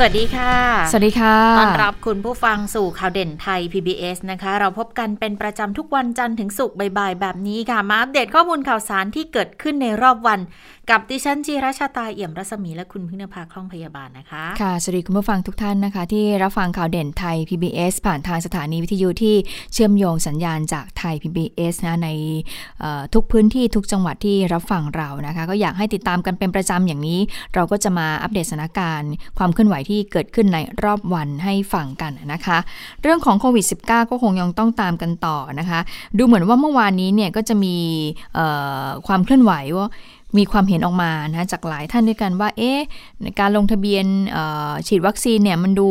[0.00, 0.54] สวัสดีค่ะ
[0.90, 10.40] สวัสดีค่ะ ต้อนรับคุณผู้ฟังสู่ข่าวเด่นไทย PBS นะคะ เราพบกันเป็นประจำทุกวันจันทร์ถึงศุกร์บ่ายๆ แบบนี้ค่ะ มาอัปเดตข้อมูลข่าวสารที่เกิดขึ้นในรอบวัน
[10.90, 19.36] กับดิฉันจีราชาตาเอี่ยมรัศมีและคุณพึ่งนภาคล่องพยาบาลนะคะ ค่ะ สวัสดีคุณผู้ฟังทุกท่านนะคะ ที่รับฟังข่าวเด่นไทย PBS ผ่านทางสถานีวิทยุที่
[19.72, 22.08] เชื่อมโยงสัญญาณจากไทย PBS นะใน
[23.14, 27.20] ทุกพื้นที่ทุกจังหวัดที่รับฟังเรานะคะ ก็อยากให้ติดตามกันเป็นประจำอย่างนี้
[27.54, 32.58] เราก็จะมาอัปเดตสถานการณ์ความเคลื่อนไหวที่เกิดขึ้นในรอบวันให้ฟังกันนะคะ
[33.02, 35.80] เรื่องของโควิด -19 ก็คงยังต้องตามกันต่อนะคะ
[36.18, 37.76] ดูเหมือนว่าเมื่อวานนี้เนี่ยก็จะมี
[39.06, 39.88] ความเคลื่อนไหวว่า
[40.38, 42.80] มีความเห็นออกมานะจากหลายท่านด้วยกันว่า เอ๊ะ
[43.40, 44.04] การลงทะเบียน
[44.86, 45.88] ฉีดวัคซีนเนี่ยมันดู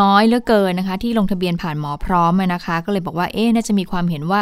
[0.00, 4.40] น้อยเหลือเกินนะคะ ที่ลงทะเบียนผ่านหมอพร้อมนะคะ ก็เลยบอกว่าเอ๊ะน่าจะมีความเห็นว่า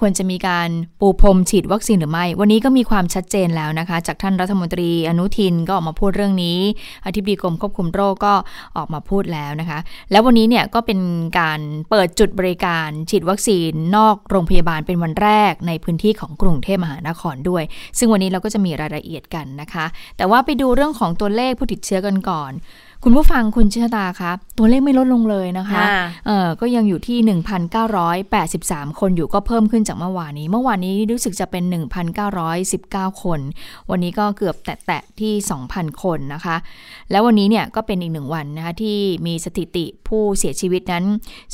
[0.00, 0.68] ควรจะมีการ
[1.00, 6.58] ปูพรมฉีดวัคซีนหรือไม่ วันนี้ก็มีความชัดเจนแล้วนะคะ จากท่านรัฐมนตรีอนุทินก็ออกมาพูดเรื่องนี้
[7.06, 8.34] อธิบดีกรมควบคุมโรคก็
[8.76, 9.78] ออกมาพูดแล้วนะคะ
[10.10, 11.00] แล้ววันนี้เนี่ยก็เป็น
[11.40, 17.64] การเปิดจุดบริการฉีดวัคซีนนอกโรงพยาบาลเป็นวันแรกในพื้นที่ของกรุงเทพมหานครด้วย
[17.98, 22.52] ซึ่งวันนี้เราก็จะมีรายละเอียดกันนะคะ แต่ว่าไปดูเรื่องของตัวเลขผู้ติดเชื้อกันก่อน
[23.04, 25.82] คุณผู้ฟังคุณชิตาคะตัวเลขไม่ลดลงเลยนะคะ
[26.26, 27.18] เออก็ยังอยู่ที่
[28.08, 31.64] 1,983 คนอยู่ก็เพิ่มขึ้นจากเมื่อวานนี้ เมื่อวานนี้รู้สึกจะเป็น
[32.44, 33.40] 1,919 คน
[33.90, 34.56] วันนี้ก็เกือบ
[34.86, 35.32] แตะที่
[35.68, 36.56] 2,000 คนนะคะ
[37.10, 41.04] แล้ววันนี้เนี่ยก็เป็นอีกหนึ่งวันนะคะที่มีสถิติผู้เสียชีวิตนั้น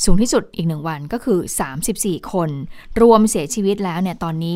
[0.03, 1.39] สูงที่สุดอีกหนึ่งวันก็คือ
[1.85, 2.49] 34 คน
[3.01, 4.55] รวมเสียชีวิตแล้วเนี่ยตอนนี้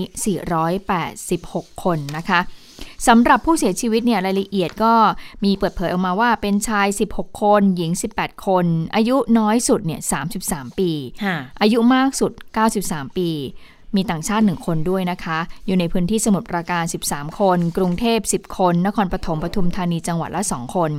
[1.11, 2.41] 486 คนนะคะ
[3.07, 4.93] สำหรับผู้เสียชีวิตเนี่ยรายละเอียดก็
[5.43, 8.65] มีเปิดเผยออกมาว่าเป็นชาย 16 คน หญิง 18 คน
[8.95, 10.01] อายุน้อยสุดเนี่ย
[10.39, 10.91] 33 ปี
[11.61, 12.31] อายุมากสุด
[12.75, 13.29] 93 ปี
[13.95, 20.91] มีต่างชาติ 1 คนด้วยนะคะ อยู่ในพื้นที่สมุทรปราการ 13 คน กรุงเทพ 10 คน นครปฐมปทุมธานีจังหวัดละ 2 คน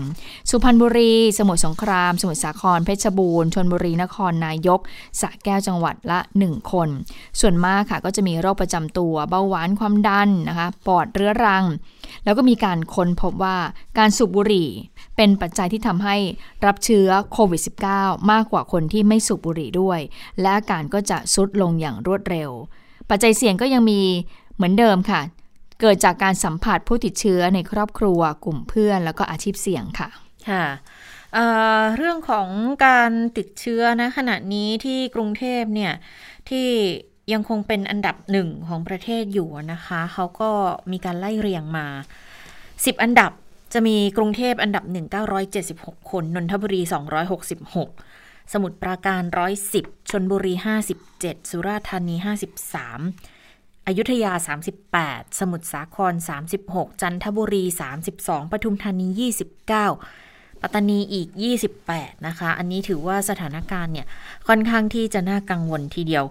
[0.51, 4.81] สุพรรณบุรี สมุทรสงคราม สมุทรสาคร เพชรบูรณ์ชนบุรี นครนายก
[5.21, 6.89] สระแก้วจังหวัดละ 1 คน
[7.41, 11.65] ส่วนมากค่ะก็จะมีโรคประจำตัวเบาหวานความดันนะคะปอดเรื้อรัง
[12.25, 13.57] แล้วก็มีการค้นพบว่า
[13.99, 14.69] การสูบบุหรี่
[15.17, 16.17] เป็นปัจจัยที่ทำให้
[16.67, 17.61] รับเชื้อโควิด
[17.95, 20.01] -19 มากกว่าคนที่ไม่สูบบุหรี่ด้วย
[20.41, 22.51] และอาการก็จะซุดลงอย่างรวดเร็ว
[23.11, 24.01] ปัจจัยเสี่ยงก็ยังมี
[24.55, 25.21] เหมือนเดิมค่ะ
[25.81, 30.09] เกิดจากการสัมผัสผู้ติดเชื้อในครอบครัว กลุ่มเพื่อน แล้วก็อาชีพเสี่ยงค่ะ
[30.51, 30.67] ค่ะ
[31.35, 32.49] เเรื่องของ
[32.87, 35.93] การติดเชื้อนะขณะนี้ที่กรุงเทพเนี่ย
[36.49, 36.69] ที่
[37.33, 40.51] ยังคงเป็นอันดับหนึ่งของประเทศอยู่นะคะ เขาก็
[40.93, 41.87] มีการไล่เรียงมา
[42.45, 43.33] 10 อันดับ
[43.73, 44.85] จะมีกรุงเทพอันดับ
[45.47, 46.81] 1976 คน นนทบุรี
[47.69, 48.12] 266
[48.53, 49.23] สมุทรปราการ
[49.67, 50.55] 110 ชนบุรี
[51.03, 52.15] 57 สุราษฎร์ธานี
[53.21, 54.33] 53 อยุธยา
[54.89, 56.15] 38 สมุทรสาคร
[56.57, 57.65] 36 จันทบุรี
[58.09, 59.09] 32 ปทุมธานี
[59.81, 61.29] 29 ปัตตานีอีก
[61.77, 64.07] 28 นะคะ อันนี้ถือว่าสถานการณ์เนี่ย
[64.49, 66.25] ค่อนข้างที่จะน่ากังวลทีเดียว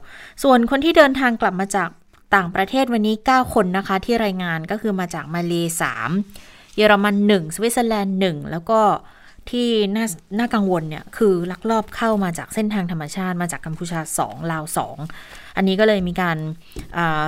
[0.43, 1.89] ส่วนคนที่เดินทางกลับมาจาก
[2.35, 5.65] ต่างประเทศวันนี้ 9 คนนะคะ ที่รายงานก็คือมาจากมาเลย
[6.21, 8.79] 3เยอรมัน 1 สวิตเซอร์แลนด์ 1 แล้วก็
[9.49, 10.05] ที่น่า
[10.39, 14.63] น่ากังวลเนี่ยคือลักลอบเข้ามาจากเส้นทางธรรมชาติมาจากกัมพูชา 2 ลาว
[15.09, 16.37] 2 อันนี้ก็เลยมีการ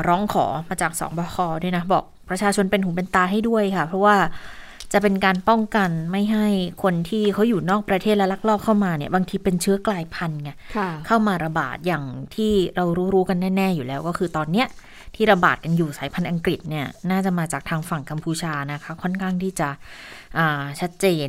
[0.08, 4.16] ร้องขอมาจาก2บคด้วยนะบอกประชาชนเป็นหูเป็นตาให้ด้วยค่ะ เพราะว่า
[4.94, 6.48] จะเป็นการป้องกันไม่ให้
[6.84, 10.52] คนที่เขาอยู่นอกประเทศและลักลอบเข้ามาเนี่ยบางทีเป็นเชื้อกลายพันธุ์ไง
[11.08, 12.04] เข้ามาระบาดอย่าง
[12.36, 14.68] ที่เรารู้ๆกันแน่ ๆ อยู่แล้วก็คือตอนเนี้ย
[15.16, 19.70] ที่ระบาดกันอยู่สายพันธุ์อังกฤษเนี่ยน่าจะมาจากทางฝั่งกัมพูชานะคะ ค่อนข้างที่จะ
[20.80, 21.28] ชัดเจน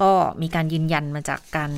[0.00, 0.12] ก็
[0.42, 1.70] มีการยืนยันมาจากการ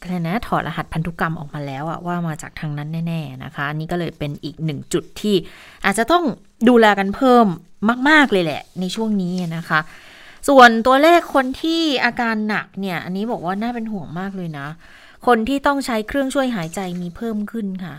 [0.00, 5.34] อะไรนะถอดรหัสพันธุกรรมออกมาแล้วอะว่ามาจากทางนั้นแน่ ๆนะคะนนี่ก็เลยเป็นอีกหนึ่งจุดที่
[5.84, 6.24] อาจจะต้อง
[6.68, 7.46] ดูแลกันเพิ่ม
[8.08, 9.80] มาก ๆ เลยแหละ ในช่วงนี้นะคะ
[10.48, 14.66] ส่วนตัวเลขคนที่อาการหนักเนี่ย อันนี้บอกว่าน่าเป็นห่วงมากเลยนะ
[15.26, 17.94] คนที่ต้องใช้เครื่องช่วยหายใจมีเพิ่มขึ้นค่ะ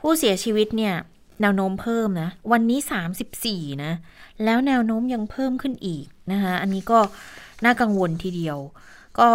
[0.00, 0.94] ผู้เสียชีวิตเนี่ย
[1.40, 2.78] แนวโน้มเพิ่มนะ วันนี้
[3.30, 3.92] 34 นะ
[4.44, 6.98] แล้วแนวโน้มยังเพิ่มขึ้นอีกนะคะ อันนี้ก็
[7.64, 8.58] น่ากังวลทีเดียว
[9.20, 9.30] ก็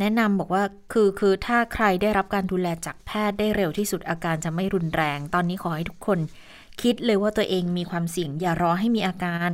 [0.00, 0.62] แนะนำบอกว่า
[0.92, 6.18] คือคือถ้าใครได้รับการดูแลจากแพทย์ได้เร็วที่สุดอาการจะไม่รุนแรง ตอนนี้ขอให้ทุกคน
[6.82, 9.50] คิดเลยว่าตัวเองมีความเสี่ยงอย่ารอให้มีอาการ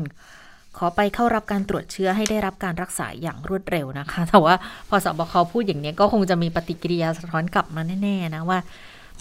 [0.77, 4.55] ขอไปเข้ารับการตรวจเชื้อให้ได้รับการรักษาอย่างรวดเร็วนะคะ แต่ว่า
[4.89, 8.59] พอสบคพูดอย่างนี้ก็คงจะมีปฏิกิริยาสะท้อนกลับมาแน่ๆนะว่า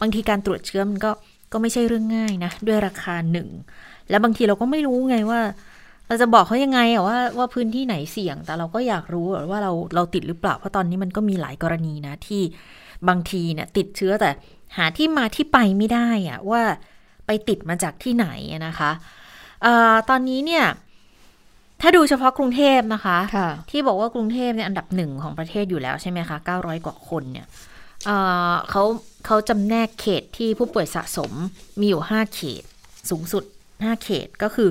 [0.02, 1.12] บางทีการตรวจเชื้อมันก็
[1.52, 3.50] ก็ไม่ใช่เรื่องง่ายนะ ด้วยราคาหนึ่ง
[4.10, 5.42] แล้วบางทีเราก็ไม่รู้ไงว่า
[6.14, 12.42] เราจะบอกเขายังไงอะว่าว่าพื้นที่ไหนเสี่ยง แต่เราก็อยากรู้ว่าเราเราติดหรือเปล่า เพราะตอนนี้มันก็มีหลายกรณีนะที่
[13.08, 14.30] บางทีเนี่ยติดเชื้อแต่
[14.78, 16.62] หาที่มาที่ไปไม่ได้อะว่า
[17.26, 18.28] ไปติดมาจากที่ไหน
[18.68, 18.92] นะคะ
[19.66, 19.68] อ
[20.10, 20.66] ตอนนี้เนี่ย
[21.82, 27.48] ถ้าดูเฉพาะกรุงเทพนะคะคะที่บอกว่ากรุงเทพเนี่ยอันดับหนึ่งของประเทศอยู่แล้วใช่ไหมคะ 900 กว่าคนเนี่ย
[28.70, 28.84] เขา
[29.26, 31.32] เขาจำแนกเขตที่ผู้ป่วยสะสม
[31.80, 32.64] มีอยู่ 5 เขต
[33.10, 33.44] สูงสุด
[33.74, 34.70] 5 เขตก็คือ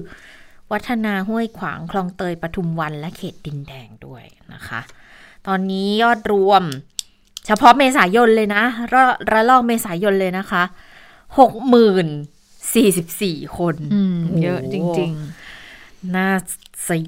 [0.73, 4.25] วัฒนาห้วยขวางคลองเตยปทุมวันและเขตดินแดงด้วย
[4.55, 4.81] นะคะ
[5.47, 6.63] ตอนนี้ยอดรวม
[7.47, 9.03] เฉพาะเมษายนเลยนะระ
[9.33, 10.63] ระลอกเมษายนเลยนะคะ
[11.39, 12.07] หกหมื่น
[12.75, 13.77] สี่สิบสี่คน
[14.43, 15.13] เยอะจริง
[15.63, 16.29] ๆ น่า
[16.89, 16.99] สิ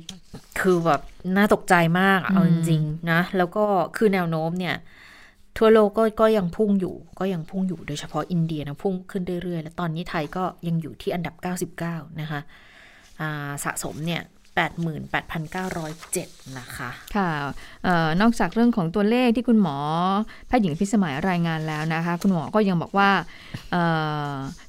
[0.60, 1.00] คือแบบ
[1.37, 3.64] น่าตกใจมากเอาจริงๆนะ แล้วก็
[3.96, 4.76] คือแนวโน้มเนี่ย
[5.58, 11.34] ทั่วโลกก็ก็ยังพุ่งอยู่ก็ยังพุ่งอยู่โดยเฉพาะอินเดียนะพุ่งขึ้นเรื่อยๆ แล้วตอนนี้ไทยก็ยังอยู่ที่อันดับ
[11.78, 12.40] 99 นะคะ
[13.64, 14.22] สะสมเนี่ย
[14.56, 17.30] 88,907 นะคะ ค่ะ
[17.86, 19.76] ออนอกจากเรื่องของตัวเลขที่คุณหมอ
[20.46, 23.10] แพทย์หญิงพิสมัยรายงานแล้วนะคะ คุณหมอก็ยังบอกว่า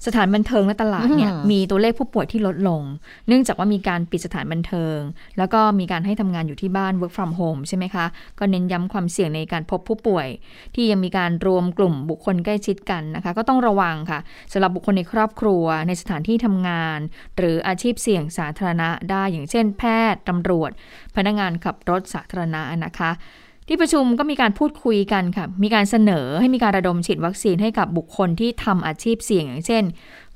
[0.06, 2.82] สถานบันเทิงและตลาดเนี่ยมีตัวเลขผู้ป่วยที่ลดลง
[3.28, 4.98] เนื่องจากว่ามีการปิดสถานบันเทิง
[5.38, 8.06] แล้วก็มีการให้ทำงานอยู่ที่บ้าน work from home ใช่ไหมคะ
[8.40, 10.28] ก็เน้นย้ำความเสี่ยงในการพบผู้ป่วย
[10.76, 14.20] ที่ยังมีการรวมกลุ่มบุคคลใกล้ชิดกันนะคะ ก็ต้องระวังค่ะ
[14.52, 17.00] สำหรับบุคคลในครอบครัวในสถานที่ทำงาน
[17.38, 20.72] หรืออาชีพเสี่ยงสาธารณะได้อย่างเช่นแพทย์ตำรวจ
[21.16, 23.12] พนักงานขับรถสาธารณะนะคะ
[23.68, 29.84] ที่ประชุมก็มีการพูดคุยกันค่ะ มีการเสนอให้มีการระดมฉีดวัคซีนให้กับบุคคลที่ทำอาชีพเสี่ยงอย่างเช่น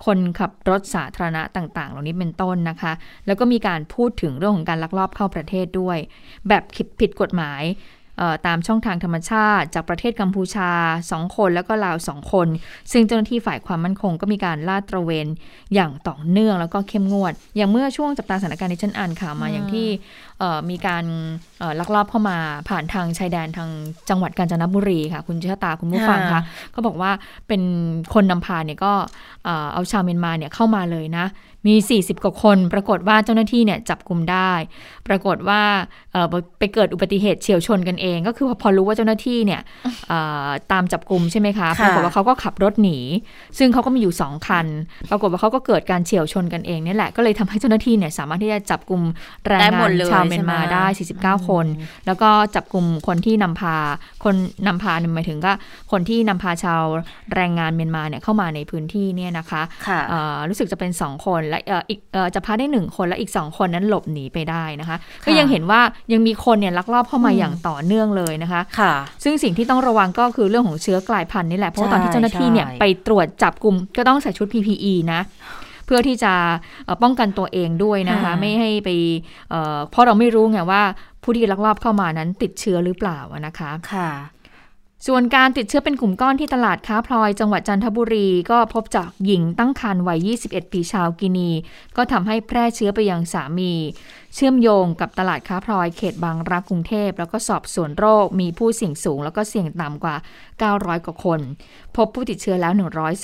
[0.06, 2.94] คนขับรถสาธารณะต่างๆ เหล่านี้เป็นต้นนะคะ
[3.26, 5.98] แล้วก็มีการพูดถึงเรื่องของการลักลอบเข้าประเทศด้วย
[6.48, 6.64] แบบ
[7.00, 7.62] ผิดกฎหมาย
[8.48, 10.72] ตามช่องทางธรรมชาติ จากประเทศกัมพูชา
[11.04, 12.48] 2 คนแล้วก็ลาว 2 คน
[12.92, 15.28] ซึ่งเจ้าหน้าที่ฝ่ายความมั่นคงก็มีการลาดตระเวน
[15.74, 19.88] อย่างต่อเนื่องแล้วก็เข้มงวด อย่างเมื่อช่วงจับตาสถานการณ์ที่ฉันอ่านข่าวมาอย่างที่
[20.70, 21.06] มีการ
[21.80, 22.38] ลักลอบเข้ามา
[22.70, 23.70] ผ่านทางชายแดนทาง
[24.10, 26.42] จังหวัดกาญจนบุรีค่ะคุณเชษตาคุณผู้ฟังคะ
[26.76, 27.12] ก็บอกว่า
[27.48, 27.62] เป็น
[28.14, 28.94] คนนำพาเนี่ยก็
[29.74, 31.26] เอาชาวเมียนมาเนี่ยเข้ามาเลยนะ
[31.68, 34.52] มี 40 กว่าคน ปรากฏว่าเจ้าหน้าที่เนี่ยจับกลุ่มได้
[35.08, 35.62] ปรากฏว่า
[36.60, 39.62] ไปเกิดอุบัติเหตุเฉียวชนกันเอง ก็คือพอรู้ว่าเจ้าหน้าที่เนี่ย
[40.72, 42.98] ตามจับกลุ่มใช่ไหมคะ ปรากฏว่าเขาก็ขับรถหนี
[43.58, 44.66] ซึ่งเขาก็มีอยู่ 2 คัน
[45.10, 49.02] ปรากฏว่าเขาก็เกิดการเฉียวชนกันเองนี่แหละ ก็เลยทำให้เจ้าหน้าที่เนี่ยสามารถที่จะจับกลุ่ม
[49.48, 50.86] แรงงานชาวเมียนมาได้
[51.18, 51.66] 49 คน
[52.06, 53.76] แล้วก็จับกลุ่มคนที่นำพา
[54.24, 54.36] คน
[54.68, 55.54] นำพาหมายถึงก็
[55.92, 56.82] คนที่นำพาชาว
[57.36, 59.62] แรงงานเมียนมาเนี่ยเข้ามาในพื้นที่เนี่ยนะคะ
[60.50, 61.60] รู้สึกจะเป็น 2 คนและ
[61.90, 62.00] อีก
[62.34, 65.82] จับพาได้หนึ่งคนและอีกสองคนนั้นหลบหนีไปได้นะคะ ก็ยังเห็นว่า
[66.12, 68.94] ยังมีคนเนี่ยลักลอบเข้ามาอย่างต่อเนื่องเลยนะคะค่ะ
[69.24, 75.22] ซึ่งสิ่งที่ต้องระวังก็คือเรื่องของเชื้อกลายพันธุ์นี่แหละเพราะตอนที่เจ้าหน้าที่เนี่ยไปตรวจจับกลุ่มก็ต้องใส่ชุด PPE นะ
[75.86, 76.34] เพื่อที่จะ
[77.04, 78.90] ป้องกันตัวเองด้วยนะคะ ไม่ให้ไป
[79.90, 80.82] เพราะเราไม่รู้ไงว่า
[81.24, 84.10] ผู้ที่ลักลอบเข้ามานั้นติดเชื้อหรือเปล่านะคะ ค่ะ
[85.08, 91.50] ส่วนการติดเชื้อเป็นกลุ่มก้อนที่ตลาดค้าพลอยจังหวัดจันทบุรีก็พบจากหญิงตั้งครรภ์วัย 21 ปีชาวกินี
[91.98, 93.74] ก็ทำให้แพร่เชื้อไปยังสามี
[94.36, 100.16] เชื่อมโยงกับตลาดค้าพลอยเขตบางรักกรุงเทพ แล้วก็สอบสวนโรคมีผู้เสี่ยงสูง แล้วก็เสี่ยงต่ำกว่า
[100.60, 101.40] 900 กว่าคน
[101.98, 102.74] พบผู้ติดเชื้อแล้ว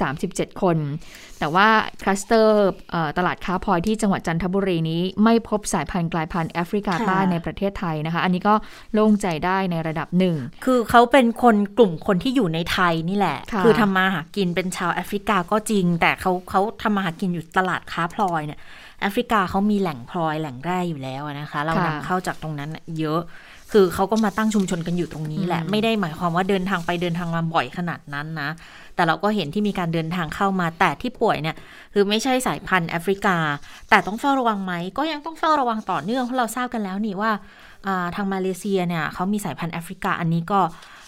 [0.06, 0.78] 137 คน
[1.40, 1.68] แต่ว่า
[2.02, 2.70] คลัสเตอร์
[3.18, 8.56] ตลาดค้าพลอยที่จังหวัดจันทบุรีนี้ ไม่พบสายพันธุ์กลายพันธุ์แอฟริกาใต้ในประเทศไทยนะคะ อันนี้ก็
[8.94, 10.36] โล่งใจได้ในระดับหนึ่ง
[10.66, 18.60] คือเขาเป็นคนกลุ่มคนที่อยู่ในไทยนี่แหละ คือทำมาหากินเป็นชาวแอฟริกาก็จริง แต่เขาเขาทำมาหากินอยู่ตลาดค้าพลอยเนี่ย
[19.06, 22.70] แอฟริกาเขามีแหล่งพลอยแหล่งแร่อยู่แล้วนะคะ เรานำเข้าจากตรงนั้น
[23.00, 23.22] เยอะ
[23.72, 28.50] คือเขาก็มาตั้งชุมชนกันอยู่ตรงนี้แหละ ไม่ได้หมายความว่าเดินทางไปเดินทางมาบ่อยขนาดนั้นนะ
[28.96, 31.56] แต่เราก็เห็นที่มีการเดินทางเข้ามา แต่ที่ป่วยเนี่ย
[31.94, 33.38] คือไม่ใช่สายพันธุ์แอฟริกา
[33.90, 37.32] แต่ต้องเฝ้าระวังไหม ก็ยังต้องเฝ้าระวังต่อเนื่อง เพราะเราทราบกันแล้วนี่ว่า
[38.16, 40.60] ทางมาเลเซียเนี่ยเขามีสายพันธุ์แอฟริกา อันนี้ก็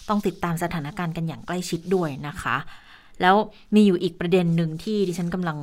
[0.10, 2.56] ต้องติดตามสถานการณ์กันอย่างใกล้ชิดด้วยนะคะ
[3.22, 3.36] แล้ว
[3.76, 5.58] มีอยู่อีกประเด็นหนึ่งที่ดิฉันกำลัง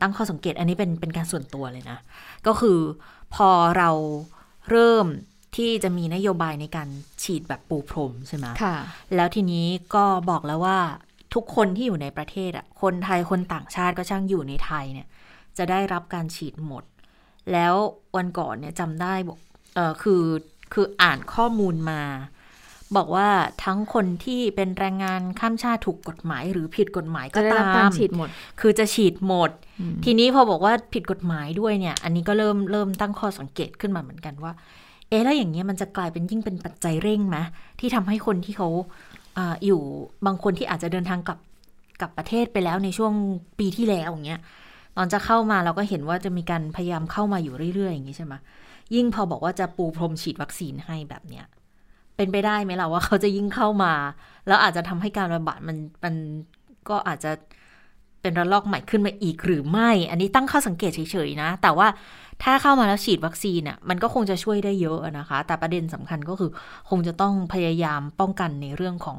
[0.00, 1.98] ตั้งข้อสังเกตอันนี้เป็นเป็นการส่วนตัวเลยนะ
[2.46, 2.78] ก็คือ
[3.34, 3.90] พอเรา
[4.70, 5.06] เริ่ม
[5.56, 6.88] ที่จะมีนโยบายในการ
[7.22, 8.76] ฉีดแบบปูพรมใช่ไหมค่ะ
[9.14, 10.78] แล้วทีนี้ก็บอกแล้วว่า
[11.34, 15.08] ทุกคนที่อยู่ในประเทศอะ คนไทยคนต่างชาติก็ช่างอยู่ในไทยเนี่ย
[15.58, 16.84] จะได้รับการฉีดหมด
[17.52, 17.74] แล้ว
[18.16, 19.38] วันก่อนเนี่ยจำได้บอก
[19.74, 20.24] เออคือ
[20.72, 22.00] คืออ่านข้อมูลมา
[22.96, 23.28] บอกว่า
[23.64, 28.28] ทั้งคนที่เป็นแรงงานข้ามชาติถูกกฎหมาย หรือผิดกฎหมายก็ตามฉีดหมด
[28.60, 29.50] คือจะฉีดหมด
[30.04, 34.52] ทีนี้พอบอกว่าผิดกฎหมายด้วยเนี่ย อันนี้ก็เริ่มเริ่มตั้งข้อสังเกตขึ้นมาเหมือนกันว่า
[35.08, 37.38] เอ๊แล้วอย่างเงี้ยมันจะกลายเป็นยิ่งเป็นปัจจัยเร่งไหม
[37.80, 38.68] ที่ทำให้คนที่เขา
[39.38, 39.80] ออยู่
[40.26, 41.38] บางคนที่อาจจะเดินทางกลับ
[42.00, 43.12] กลับประเทศไปแล้วในช่วง
[43.58, 44.40] ปีที่แล้วอย่างเงี้ย
[44.96, 48.34] ตอนจะเข้ามาเราก็เห็นว่าจะมีการพยายามเข้ามาอยู่เรื่อยๆอย่างนี้ใช่ไหม
[48.94, 51.44] ยิ่งพอบอกว่าจะปูพรมฉีดวัคซีนให้แบบเนี้ย
[52.16, 53.92] เป็นไปได้ไหมล่ะว่าเขาจะยิ่งเข้ามา
[54.46, 56.14] แล้วอาจจะทำให้การระบาดมันมัน
[56.88, 57.32] ก็อาจจะ
[58.22, 61.88] เป็นระลอกใหม่ขึ้นมาอีกหรือไม่ อันนี้ตั้งข้อสังเกตเฉยๆนะ แต่ว่า
[62.42, 66.50] ถ้าเข้ามาแล้วฉีดวัคซีนอะมันก็คงจะช่วยได้เยอะนะคะ แต่ประเด็นสำคัญก็คือ
[66.90, 69.18] คงจะต้องพยายามป้องกันในเรื่องของ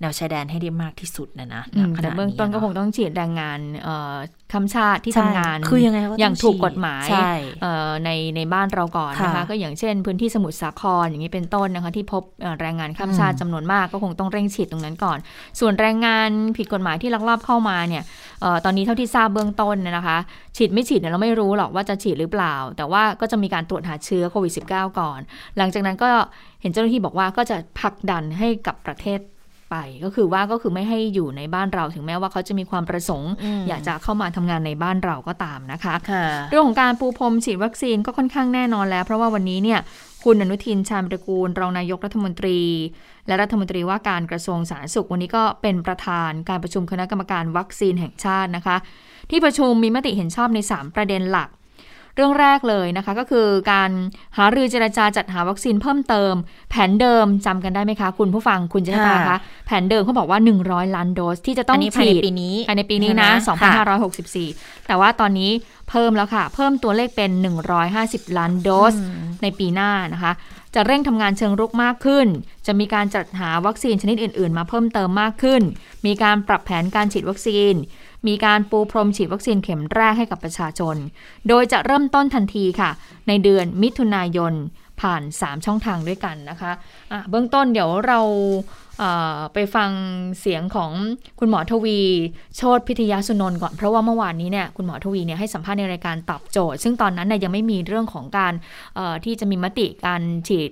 [0.00, 4.14] แนวชายแดนให้ได้มากที่สุดนะนะอืมณขแต่ณะเบื้องต้นก็ะคงต้องฉีดแรงงานเอ่อ
[4.52, 7.30] คำชาติที่ใช่ทำงานคือยังไงก็ต้องอย่างถูกฉีดกฎหมายใช่
[7.62, 15.18] เอ่อในในบ้านเราก่อนนะคะค่ะก็อย่างเช่น พื้นที่สมุทรสาครอย่างนี้เป็นต้นนะคะที่พบเอ่อแรงงานข้ามชาติอืมจำนวนมากก็คงต้องเร่งฉีดตรงนั้นก่อน
[15.60, 18.02] ส่วนแรงงานผิดกฎหมายที่ลักลอบเข้ามาเนี่ย
[18.42, 20.18] เอ่อตอนนี้เท่าที่ทราบเบื้องต้นเนยนะคะ
[20.56, 25.20] ฉีดไม่ฉีดเนี่ยเราไม่รู้หรอกว่าจะฉีดหรือเปล่า แต่ว่าก็จะมีการตรวจหาเชื้อโควิด -19 ก่อน
[25.58, 26.10] หลังจากนั้นก็
[26.60, 29.20] เห็นเจ้าหน้าที่บอกว่าก็จะผลักดันให้กับประเทศ
[29.74, 39.80] ไป ก็คือว่าก็คือไม่ให้อยู่ในบ้านเราถึงแม้ว่าเขาจะมีความประสงค์มอยากจะเข้ามาทำงานในบ้านเราก็ตามนะคะค่ะเรื่องของการปูพรมฉีดวัคซีนก็ค่อนข้างแน่นอนแล้ว เพราะว่าวันนี้เนี่ย
[40.24, 42.58] คุณอนุทินชาญวิรกูลรองนายกรัฐมนตรี
[43.26, 48.76] และรัฐมนตรีว่าการกระทรวงสาธารณสุขวันนี้ก็เป็นประธานการประชุมคณะกรรมการวัคซีนแห่งชาตินะคะ
[49.30, 51.48] ที่ประชุมมีมติเห็นชอบใน 3 ประเด็นหลัก
[52.16, 53.90] เรื่องแรกเลยนะคะ ก็คือการ
[54.36, 56.34] หารือเจรจาจัดหาวัคซีนเพิ่มเติม
[56.70, 63.84] แผนเดิมจำกันได้ไหมคะ คุณผู้ฟังคุณเจษตาคะค่ะแผนเดิมเขาบอกว่า 100 ล้านโดสที่จะต้อัอนงนี้ภายฉีในดปีนี้ภายในปีนี้นะใช่ไหมค่ะ
[64.40, 65.50] 2564 แต่ว่าตอนนี้
[65.90, 67.30] เพิ่มแล้วค่ะ เพิ่มตัวเลขเป็น
[67.84, 70.32] 150 ล้านโดสอืมในปีหน้านะคะ
[70.74, 72.26] จะเร่งทำงานเชิงรุกมากขึ้น
[72.66, 75.62] จะมีการจัดหาวัคซีนชนิดอื่น ๆ มาเพิ่มเติมมากขึ้น
[76.06, 77.74] มีการปรับแผนการฉีดวัคซีน
[78.28, 80.96] มีการปูพรมฉีดวัคซีนเข็มแรกให้กับประชาชน
[81.48, 82.90] โดยจะเริ่มต้นทันทีค่ะ
[83.28, 84.54] ในเดือนมิถุนายน
[85.00, 88.20] ผ่าน 3 ช่องทางด้วยกันนะคะะเบื้องต้นเดี๋ยวเรา
[88.98, 89.90] เอ่อไปฟัง
[90.40, 90.90] เสียงของ
[91.38, 92.00] คุณหมอทวี
[92.56, 98.52] โชตพิทยาสุนนท์ก่อน เพราะว่าเมื่อวานนี้เนี่ยคุณหมอทวีเนี่ยให้สัมภาษณ์ในรายการตอบโจทย์ ซึ่งตอนนั้นเนี่ยยังไม่มีเรื่องของการ
[99.24, 100.70] ที่จะมีมติการฉีด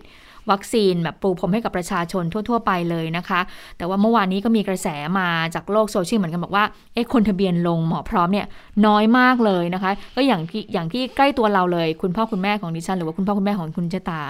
[0.50, 3.40] วัคซีนแบบปูพรมให้กับประชาชนทั่ว ๆ ไปเลยนะคะ
[3.76, 8.46] แต่ว่าเมื่อวานนี้ก็มีกระแสมาจากโลกโซเชียลเหมือนกันบอกว่าเอ๊ะคนทะเบียนลงหมอพร้อมเนี่ย
[8.87, 14.20] น้อยมากเลยนะคะ ก็อย่างที่อย่างที่ใกล้ตัวเราเลย คุณพ่อคุณแม่ของดิฉันหรือว่าคุณพ่อคุณแม่ของคุณเจตา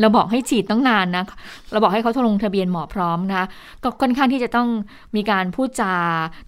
[0.00, 1.24] เราบอกให้ฉีดตั้งนานนะ
[1.72, 3.46] เราบอกให้เขาทดลงทะเบียนหมอพร้อมนะคะ
[3.82, 4.68] ก็ค่อนข้างที่จะต้อง
[5.16, 5.92] มีการพูดจา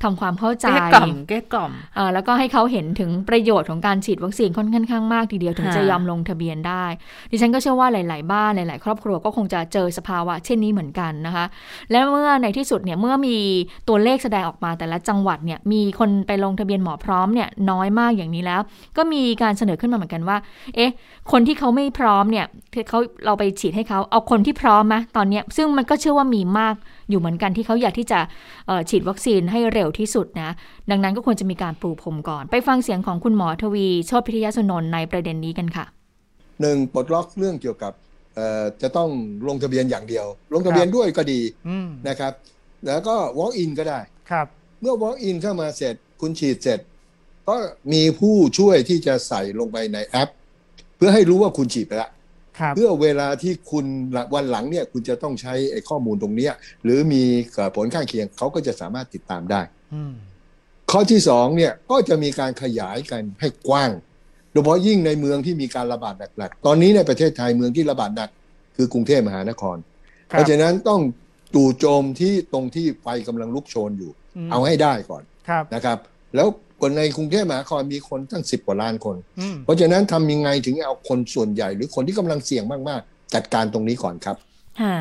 [0.02, 6.84] ทำความเข้าใจเกลี้ยกล่อมเกลี้ยกล่อมเอ่อแล้วก็ให้เขาเห็นถึงประโยชน์ของการฉีดวัคซีนค่อนข้างมากทีเดียวถึงค่ะจะยอมลงทะเบียนได้
[7.30, 11.44] ดิฉันก็เชื่อว่าหลาย ๆ บ้านหลาย ๆ ครอบครัวก็คงจะเจอสภาวะเช่นนี้เหมือนกันนะคะ
[11.90, 13.36] และเมื่อในที่สุดเนี่ยเมื่อมี
[13.88, 18.60] ตัวเลขแสดงออกมาแต่ละจังหวัดเนี่ยมีคนไปลงทะเบียนหมอพร้อมเนี่ยน้อยมากอย่างนี้แล้ว
[18.96, 20.36] ก็มีการเสนอขึ้นมาเหมือนกันว่า
[20.76, 20.90] เอ๊ะ
[21.32, 22.46] คนที่เขาไม่พร้อมเนี่ย
[22.88, 26.74] เขาเราไปฉีดให้เขาเอาคนที่พร้อมไหมตอนเนี้ยซึ่งมันก็เชื่อว่ามีมาก
[27.10, 28.20] อยู่เหมือนกันที่เขาอยากที่จะ
[28.66, 30.50] เอ่อฉีดวัคซีนให้เร็วที่สุดนะ
[30.90, 35.84] ดังนั้นก็ควรจะมีการปูพรมก่อน ไปฟังเสียงของคุณหมอทวีโชติพิทยาสุนนท์ในประเด็นนี้กันค่ะ
[36.60, 37.92] หนึ่งปลดล็อกเรื่องเกี่ยวกับ
[38.34, 39.10] เอ่อจะต้อง
[39.48, 42.32] ลงทะเบียนอย่างเดียว ลงทะเบียนด้วยก็ดีอืมนะครับ
[42.86, 44.00] แล้วก็ walk in ก็ได้
[44.30, 44.46] ครับ
[44.80, 46.80] เมื่อ walk in เข้ามาเสร็จคุณฉีดเสร็จ
[47.48, 47.56] ก็
[47.92, 50.30] มีผู้ช่วยที่จะใส่ลงไปในแอป
[50.96, 52.13] เพื่อให้รู้ว่าคุณฉีดไปแล้วครับ
[52.74, 53.86] เพื่อเวลาที่คุณ
[54.34, 56.52] วันหลังเนี่ยคุณจะต้องใช้ไอ้ข้อมูลตรงเนี้ย
[56.84, 59.60] หรือมีเอ่อผลข้างเคียงเขาก็จะสามารถติดตามได้
[59.94, 60.14] อืม
[60.90, 63.90] ข้อที่สองเนี่ยก็จะมีการขยายกันให้กว้าง
[64.52, 68.30] โดยเฉพาะยิ่งในเมืองที่มีการระบาดหนักๆตอนนี้ในประเทศไทยเมืองที่ระบาดหนัก
[68.76, 69.76] คือกรุงเทพมหานคร
[70.30, 71.00] คเพรับราะฉะนั้นต้อง
[71.54, 74.12] จู่โจมที่ตรงที่ไฟกำลังลุกโชนอยู่
[74.46, 75.98] มเอาให้ได้ก่อนครับนะครับ
[76.34, 76.48] แล้ว
[76.80, 84.38] คนในกรุงเทพมหานครมีคนตั้งสิบกว่าล้านคนอืมเพราะฉะนั้นทำยังไงถึงเอาคนส่วนใหญ่ หรือคนที่กำลังเสี่ยงมากๆ จัดการตรงนี้ก่อนครับ
[84.82, 84.96] ค่ะ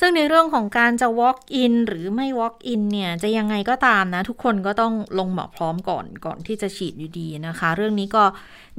[0.00, 8.24] ซึ่งในเรื่องของการจะ walk in หรือไม่ walk in เนี่ยจะยังไงก็ตามนะ ทุกคนก็ต้องลงหมอพร้อมก่อนก่อนที่จะฉีดอยู่ดีนะคะ เรื่องนี้ก็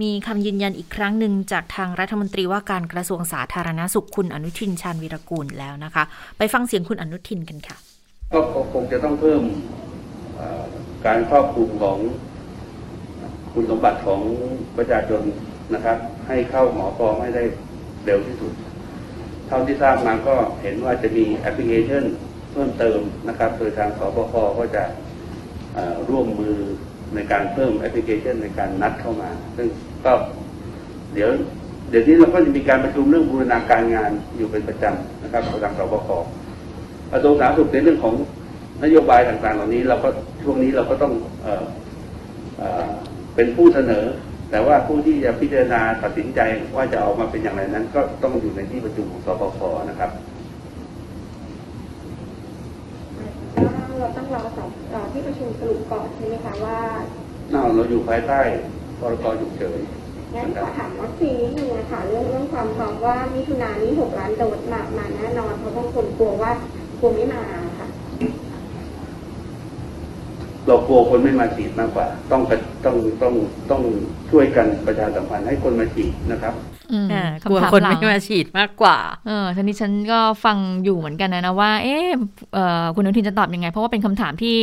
[0.01, 6.03] มีคำยืนยันอีกครั้งหนึ่งจากทางรัฐมนตรีว่าการกระทรวงสาธารณาสุขคุณอนุทินชาญวีรกูลแล้วนะคะ
[6.37, 7.77] ไปฟังเสียงคุณอนุทินกันค่ะ
[8.33, 8.39] ก็
[8.73, 9.41] คงจะต้องเพิ่ม
[10.35, 10.63] เอ่อ
[11.05, 11.97] การครอบคลุมของ
[13.61, 14.21] คุณสมบัติของ
[14.77, 15.21] ประชาชน
[15.73, 15.97] นะครับ
[16.27, 17.43] ให้เข้าหมอพร้อมให้ได้
[18.05, 18.53] เร็วที่สุด
[19.47, 22.03] เท่าที่ทราบมาก็เห็นว่าจะมีแอปพลิเคชัน
[22.51, 24.83] เพิ่มเติมนะครับ โดยทางสบคก็จะ
[26.09, 26.55] ร่วมมือ
[27.15, 29.67] ในการเพิ่มแอปพลิเคชันในการนัดเข้ามา ซึ่ง
[30.05, 30.13] ก็
[31.13, 31.29] เดี๋ยว
[31.89, 36.09] เดี๋ยวนี้เราก็จะมีการประชุมเรื่องบูรณาการงานอยู่เป็นประจำนะครับของทางสบค
[37.11, 38.13] กระทรวงสาธารณสุขในเรื่องของ
[38.83, 40.09] นโยบายต่างๆ เหล่านี้เราก็
[40.43, 41.13] ช่วงนี้เราก็ต้อง
[43.33, 44.05] เอ่อเอ่อเป็นผู้เสนอ
[44.51, 46.39] แต่ว่าผู้ที่จะพิจารณาตัดสินใจ
[46.75, 49.59] ว่าจะออกมาเป็นอย่างไรนั้น ก็ต้องอยู่ในที่ประชุมของสบค
[49.89, 50.11] นะครับ
[53.99, 56.79] เราต้องรอสอบเอ่อที่ประชุมสรุปก่อนใช่ไหมคะว่า
[57.51, 58.39] เราเราอยู่ภายใต้
[58.99, 59.79] พรกฉุกเฉิน
[60.35, 66.51] งั้นขอถามวัคซีนนิดนึงนะคะเรื่องเรื่องความพร้อมว่ามิถุนายนนี้หกล้านโดสมามาแน่นอนเพราะบางคนกลัวว่า
[66.99, 67.41] กลัวไม่มา
[67.79, 67.87] ค่ะ
[70.67, 72.41] เรากลัวคนไม่มาฉีดมากกว่า ต้อง
[72.85, 73.33] ต้องต้อง
[73.71, 73.81] ต้อง
[74.29, 76.53] ช่วยกันประชาสัมพันธ์ให้คนมาฉีดนะครับ
[76.91, 78.97] อืมอ่าคำกลัวถามคนหลัไม่งมาฉีดมากกว่า
[79.27, 82.07] เออทีนี้ฉันก็ฟังอยู่เหมือนกันนะนะว่า เอ๊ะ
[82.53, 84.57] เอ่อคุณอนุทินจะตอบยังไง เพราะว่าเป็นคำถามที่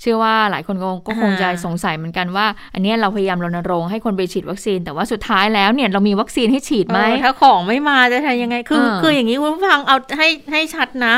[0.00, 11.14] เชื่อว่าหลายคนก็ก็คงจะอ่าสงสัยเหมือนกันว่า อันเนี้ยเราพยายามรณรงค์ให้คนไปฉีดวัคซีน แต่ว่าสุดท้ายแล้วเนี่ยเรามีวัคซีนให้ฉีดไหมเออถ้าของไม่มาจะทำยังไง คือเออคืออย่างนี้คุณผู้ฟังเอาให้ให้ชัดนะ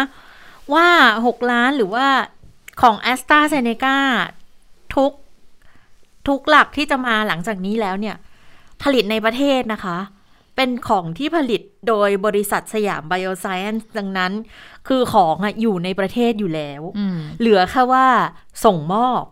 [0.75, 0.87] ว่า
[1.27, 2.07] หกล้านหรือว่า
[2.83, 3.97] ของแอสตราเซเนกา
[4.95, 5.13] ทุก
[6.29, 8.17] ทุกหลักที่จะมาหลังจากนี้แล้วเนี่ย
[8.83, 9.99] ผลิตในประเทศนะคะ
[10.57, 14.33] เป็นของที่ผลิตโดยบริษัทสยามไบโอไซเอนซ์ดังนั้น
[14.89, 18.07] คือของอะอยู่ในประเทศอยู่แล้วอืมเหลือแค่ว่า
[18.65, 19.25] ส่งมอบ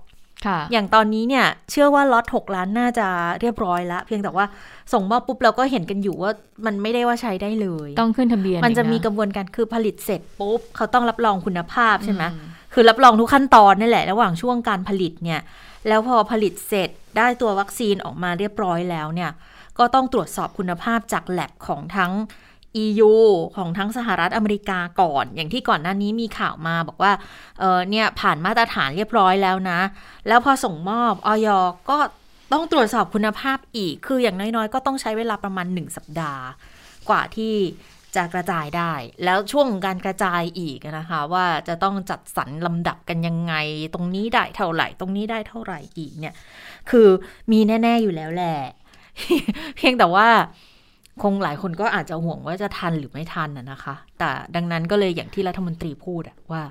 [0.46, 3.06] ค่ะอย่างตอนนี้เนี่ย เชื่อว่าล็อตหกล้านน่าจะ
[3.40, 4.44] เรียบร้อยแล้วเพียงแต่ว่า
[4.92, 6.32] ส่งมอบปุ๊บเราก็เห็นกันอยู่ว่า
[6.66, 15.40] มันไม่ได้ว่าใช้ได้เลย ต้องขึ้นทะเบียน มันจะอีกมีนกระบวนการคือผลิตเสร็จปุ๊บ เขาต้องรับรองคุณภาพใช่ไหมอืม คือรับรองทุกขั้นตอนนี่แหละ ระหว่างช่วงการผลิตเนี่ย
[15.88, 19.30] แล้วพอผลิตเสร็จได้ตัววัคซีนออกมาเรียบร้อยแล้วเนี่ย
[19.78, 22.12] ก็ต้องตรวจสอบคุณภาพจากแลบของทั้ง
[22.84, 23.12] EU
[23.56, 27.12] ของทั้งสหรัฐอเมริกาก่อน อย่างที่ก่อนหน้านี้มีข่าวมาบอกว่า
[27.58, 29.80] เออเนี่ยผ่านมาตรฐานเรียบร้อยแล้วนะ
[30.28, 31.48] แล้วพอส่งมอบออย
[31.90, 31.98] ก็
[32.52, 36.44] ต้องตรวจสอบคุณภาพอีก คืออย่างน้อยๆ ก็ต้องใช้เวลาประมาณ 1 สัปดาห์
[37.08, 37.54] กว่าที่
[38.16, 38.92] จะกระจายได้
[39.24, 43.54] แล้วช่วงการกระจายอีกนะคะ ว่าจะต้องจัดสรรลำดับกันยังไง
[43.94, 46.34] ตรงนี้ได้เท่าไหร่ ตรงนี้ได้เท่าไหร่อีกเนี่ย
[46.90, 47.08] คือ
[47.50, 48.58] มีแน่ ๆอยู่แล้วแหละ
[49.76, 50.28] เพียงแต่ว่า
[51.22, 56.62] คงหลายคนก็อาจจะห่วงว่าจะทันหรือไม่ทันนะนะคะ แต่ดังนั้นก็เลยอย่างที่รัฐมนตรีพูดอะว่า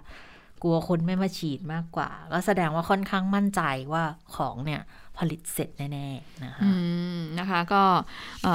[0.63, 3.61] กลัวคนไม่มาฉีดมากกว่า ก็แสดงว่าค่อนข้างมั่นใจ
[3.93, 4.03] ว่า
[4.35, 4.81] ของเนี่ย
[5.19, 6.69] ผลิตเสร็จแน่ๆนะคะอื
[7.15, 7.83] มนะคะก็
[8.43, 8.53] เอ่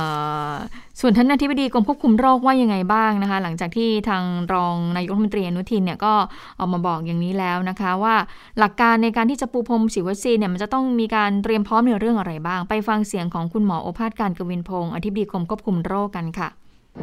[0.51, 0.53] อ
[1.01, 4.23] ส่วนท่านอธิบดีกรมควบคุมโรคว่ายังไงบ้างนะคะ หลังจากที่ทาง
[4.55, 6.13] รองนายกรัฐมนตรีอนุทินเนี่ยก็
[6.59, 8.15] ออกมาบอกอย่างนี้แล้วนะคะ ว่า
[8.59, 16.49] หลักการในการที่จะปูพรมฉีดวัคซีนเนี่ยมันจะต้องมีการเตรียมพร้อมในเรื่องอะไรบ้าง ไปฟังเสียงของคุณหมอโอภาสการกวินพงศ์อธิบดีกรมควบคุมโรคกันค่ะ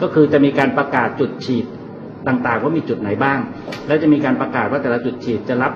[0.01, 1.65] ก็คือจะมีการประกาศจุดฉีด
[2.27, 3.39] ต่างๆ ว่ามีจุดไหนบ้าง
[3.87, 5.71] แล้วจะมีการประกาศว่าแต่ละจุดฉีดจะรับ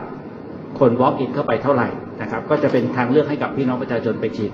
[0.79, 1.87] คน walk in เข้าไปเท่าไหร่
[2.21, 4.51] นะครับ ก็จะเป็นทางเลือกให้กับพี่น้องประชาชนไปฉีด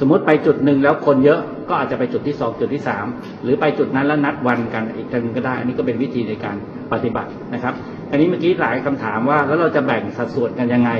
[0.00, 3.06] สมมติไปจุดหนึ่งแล้วคนเยอะก็อาจจะไปจุดที่สองจุดที่สาม
[3.42, 6.56] หรือไปจุดนั้นแล้วนัดวันกันอีกทางนึงก็ได้ อันนี้ก็เป็นวิธีในการ
[6.92, 7.74] ปฏิบัตินะครับ
[8.10, 10.90] อันนี้เมื่อกี้หลายคำถามว่าแล้วเราจะแบ่งสัดส่วนกันยังไง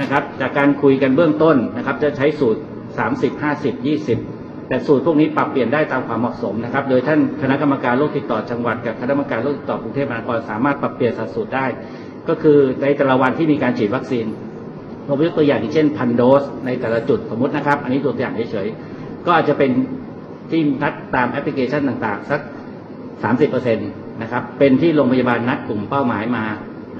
[0.00, 2.60] นะครับ จากการคุยกันเบื้องต้นนะครับ จะใช้สูตร
[3.00, 3.74] 30 50
[4.18, 11.66] 20 แต่สูตรพวกนี้ปรับเปลี่ยนได้ตามความเหมาะสมนะครับ โดยท่านคณะกรรมการโรคติดต่อจังหวัดกับคณะกรรมการโรคติดต่อกรุงเทพมหานครสามารถปรับเปลี่ยนสัดส่วนได้
[12.28, 14.26] ก็คือในแต่ละวันที่มีการฉีดวัคซีน
[15.08, 19.70] ผมยกตัวอย่างอย่างเช่นพันโดสในแต่ละจุดสมมตินะครับ อันนี้ตัวอย่างเฉยๆ ก็อาจจะเป็น
[20.50, 22.40] ที่นัดตามแอปพลิเคชันต่างๆ สัก
[23.30, 26.44] 30%นะครับ เป็นที่โรงพยาบาลนัดกลุ่มเป้าหมายมา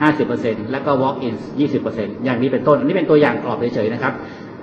[0.09, 1.35] 50%แล้วก็ walk in
[1.79, 4.15] 20%อย่างนี้เป็นต้น อันนี้เป็นตัวอย่างกรอบเฉยๆนะครับ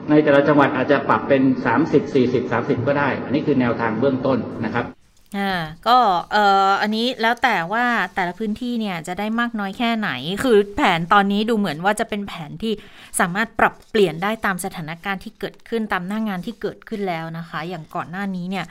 [0.09, 1.41] ในแต่ละจังหวัดอาจจะปรับเป็น
[1.77, 4.96] 30 40 30 ก็ได้ อันนี้คือแนวทางเบื้องต้นนะครับ
[5.35, 5.51] อ่า
[5.87, 5.97] ก็
[6.31, 7.85] เอ่ออันนี้แล้วแต่ว่า
[8.15, 10.09] แต่ละพื้นที่เนี่ยจะได้มากน้อยแค่ไหน
[10.43, 12.73] คือแผนตอนนี้ดูเหมือนว่าจะเป็นแผนที่
[13.19, 18.65] สามารถปรับเปลี่ยนได้ตามสถานการณ์ที่เกิดขึ้นตามหน้างงานที่เกิดขึ้นแล้วนะคะ อย่างก่อนหน้านี้เนี่ย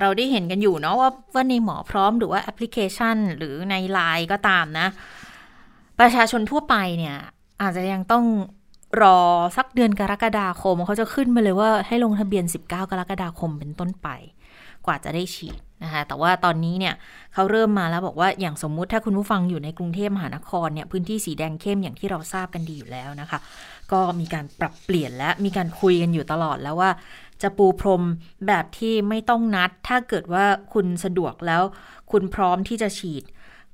[0.00, 4.86] เราได้เห็นกันอยู่เนาะว่าว่าในหมอพร้อมหรือว่าแอปพลิเคชัน หรือในไลน์ก็ตามนะ
[6.00, 7.16] ประชาชนทั่วไปเนี่ย
[7.62, 8.24] อาจจะยังต้อง
[9.02, 9.18] รอ
[9.56, 14.08] สักเดือนกรกฎาคมเขาจะขึ้นมาเลยว่าให้ลงทะเบียน 19 กรกฎาคมเป็นต้นไป
[14.86, 16.94] กว่าจะได้ฉีดนะคะแต่ว่าตอนนี้เนี่ย
[17.34, 23.38] เขาเริ่มมาแล้วบอกว่าอย่างสมมุติถ้าคุณผู้ฟังอยู่ในกรุงเทพมหานครเนี่ยพื้นที่สีแดงเข้มอย่างที่เราทราบกันดีอยู่แล้วนะคะ
[23.92, 26.90] ก็มีการปรับเปลี่ยนและมีการคุยกันอยู่ตลอดแล้วว่า
[27.42, 28.02] จะปูพรม
[28.46, 31.62] แบบที่ไม่ต้องนัด ถ้าเกิดว่าคุณสะดวกแล้ว
[32.12, 33.22] คุณพร้อมที่จะฉีด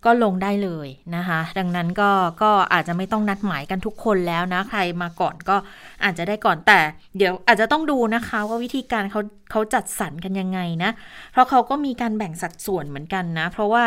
[0.04, 2.10] ก็ลงได้เลยนะคะ ดังนั้นก็
[2.42, 5.56] ก็อาจจะไม่ต้องนัดหมายกันทุกคนแล้วนะ ใครมาก่อนก็
[6.04, 6.78] อาจจะได้ก่อนแต่
[7.16, 10.90] เดี๋ยวอาจจะต้องดูนะคะว่าวิธีการเขาเขาจัดสรรกันยังไงนะ
[11.32, 13.84] เพราะเขาก็มีการแบ่งสัดส่วนเหมือนกันนะ เพราะว่า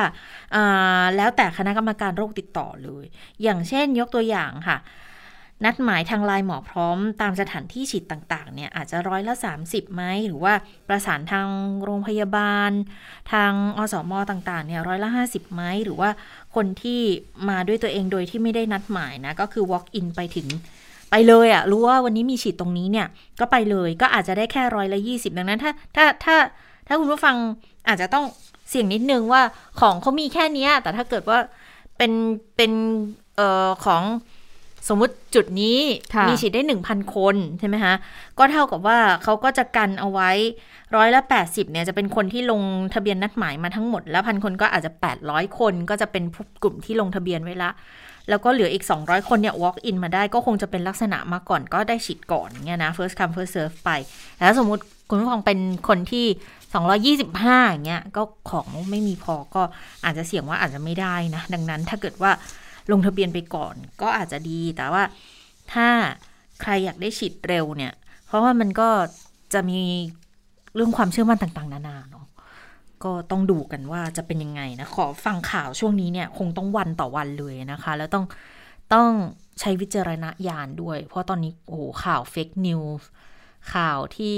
[0.55, 3.05] อ่าแล้วแต่คณะกรรมการโรคติดต่อเลย
[3.43, 4.77] อย่างเช่นยกตัวอย่างค่ะ
[5.63, 10.53] นัดหมายทางไลน์หมอพร้อมตามสถานที่ฉีดต่างๆเนี่ยอาจจะร้อยละ 30ไหมหรือว่า
[10.87, 11.47] ประสานทาง
[11.83, 12.71] โรงพยาบาล
[13.31, 16.09] ทางอสมอต่างๆเนี่ยร้อยละ 50ไหมหรือว่า
[16.55, 17.01] คนที่
[17.49, 20.47] มาด้วยตัวเองโดยที่ไม่ได้นัดหมายนะ ก็คือ walk in ไปถึง
[21.11, 23.07] ไปเลยอะรู้ว่าวันนี้มีฉีดตรงนี้เนี่ย
[23.39, 26.35] ก็ไปเลยก็อาจจะได้แค่ร้อยละยี่สิบดังนั้นถ้าถ้าถ้า
[26.87, 27.35] ถ้าคุณผู้ฟัง
[27.87, 28.25] อาจจะต้อง
[28.69, 29.41] เสี่ยงนิดนึงว่า
[29.79, 31.39] ของเขามีแค่นี้แต่ถ้าเกิดว่า
[31.97, 32.11] เป็น
[32.55, 32.71] เป็น
[33.37, 34.03] เอ่อของ
[34.89, 35.79] สมมุติจุดนี้
[36.15, 37.93] ค่ะมีฉีดได้ 1,000 คนใช่ไหมคะ
[38.37, 40.31] ก็เท่ากับว่าเขาก็จะกันเอาไว้
[40.95, 42.61] ร้อยละ 80เนี่ยจะเป็นคนที่ลง
[42.93, 44.91] ทะเบียนนัดหมายมาทั้งหมด แล้วพันคนก็อาจจะ
[45.25, 46.23] 800 คนก็จะเป็น
[46.63, 47.71] กลุ่มที่ลงทะเบียนไว้ละ
[48.29, 53.89] แล้วก็เหลืออีก 200 คนเนี่ย walk in มาได้ก็คงจะเป็นลักษณะมาก่อนก็ได้ฉีดก่อนเนี่ยนะ first come first serve ไป
[54.37, 59.63] แล้วสมมุติคุณผู้ฟังเป็นคนที่ 225อย่างเงี้ยก็ของไม่มีพอก็
[60.05, 62.31] อาจจะเสี่ยงว่าอาจจะไม่ได้นะ ดังนั้นถ้าเกิดว่า
[62.91, 65.03] ลงทะเบียนไปก่อน ก็อาจจะดีแต่ว่า
[65.73, 65.87] ถ้า
[66.61, 67.93] ใครอยากได้ฉีดเร็วเนี่ย
[68.25, 68.89] เพราะว่ามันก็
[69.53, 69.79] จะมี
[70.75, 72.25] เรื่องความเชื่อมั่นต่างๆ นานาเนาะ
[73.03, 78.25] ก็ต้องดูกันว่าจะเป็นยังไงนะ ขอฟังข่าวช่วงนี้เนี่ยคงต้องวันต่อวันเลยนะคะ แล้วต้อง
[78.93, 79.09] ต้อง
[79.59, 83.07] ใช้วิจารณญาณด้วย เพราะตอนนี้โอ้โหข่าว fake news
[83.73, 84.37] ข่าวที่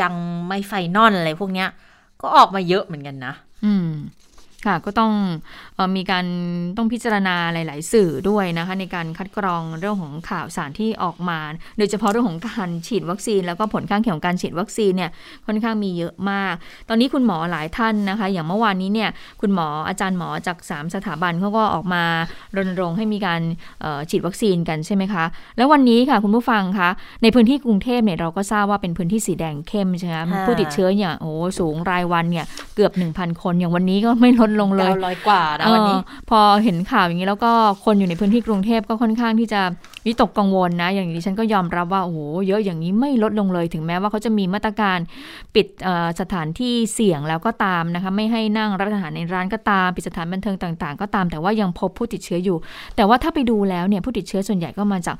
[0.00, 0.14] ยัง
[0.48, 1.68] ไม่ final อะไรพวกเนี้ย
[2.22, 3.90] ก็ออกมาเยอะเหมือนกันนะ อืม
[4.66, 5.12] ค่ะก็ต้อง
[5.74, 6.26] เออมีการ
[6.76, 11.38] ต้องพิจารณาหลาย ๆ สื่อด้วยนะคะในการคัดกรองเรื่องของข่าวสารที่ออกมา
[11.78, 15.10] โดยเฉพาะเรื่องของการฉีดวัคซีน แล้วก็ผลข้างเคียงของการฉีดวัคซีนเนี่ย
[15.46, 16.54] ค่อนข้างมีเยอะมาก
[16.88, 22.04] ตอนนี้คุณหมอหลายท่านนะคะ อย่างเมื่อวานนี้เนี่ยคุณหมออาจารย์หมอจาก 3 สถาบันเขาก็ออกมา
[22.56, 23.40] รณรงค์ให้มีการ
[23.80, 25.24] เอ่อฉีดวัคซีนกันใช่ไหมคะ
[25.56, 26.88] แล้ววันนี้ค่ะคุณผู้ฟังคะ
[27.22, 37.52] ในพื้นที่กรุงเทพเนี่ยเราก็ทราบว่าเป็นพื้นที่สีแดงเข้มใช่ไหมคะค่ะผู้ติดเชื้อเนี่ยโอ้โหสูงรายวันเนี่ยเกือบ 1,000 คนอย่างวันนี้ก็ไม่ลดลงเลยดาวร้อยกว่านะวันนี้เออพอเห็นข่าวอย่างนี้แล้วก็
[37.84, 39.62] คนอยู่ในพื้นที่กรุงเทพก็ค่อนข้างที่จะ
[40.06, 44.98] วิตกกังวลนะ อย่างนี้ฉันก็ยอมรับว่าโอ้โหเยอะอย่างนี้ไม่ลดลงเลย ถึงแม้ว่าเขาจะมีมาตรการ
[45.54, 45.66] ปิด
[46.20, 52.56] สถานที่เสี่ยงแล้วก็ตามนะคะ ไม่ให้นั่งรับประทานในร้านก็ตามปิดสถานบันเทิงต่างๆ ก็ตาม แต่ว่ายังพบผู้ติดเชื้ออยู่
[52.96, 55.16] แต่ว่าถ้าไปดูแล้วเนี่ยผู้ติดเชื้อส่วนใหญ่ก็มาจาก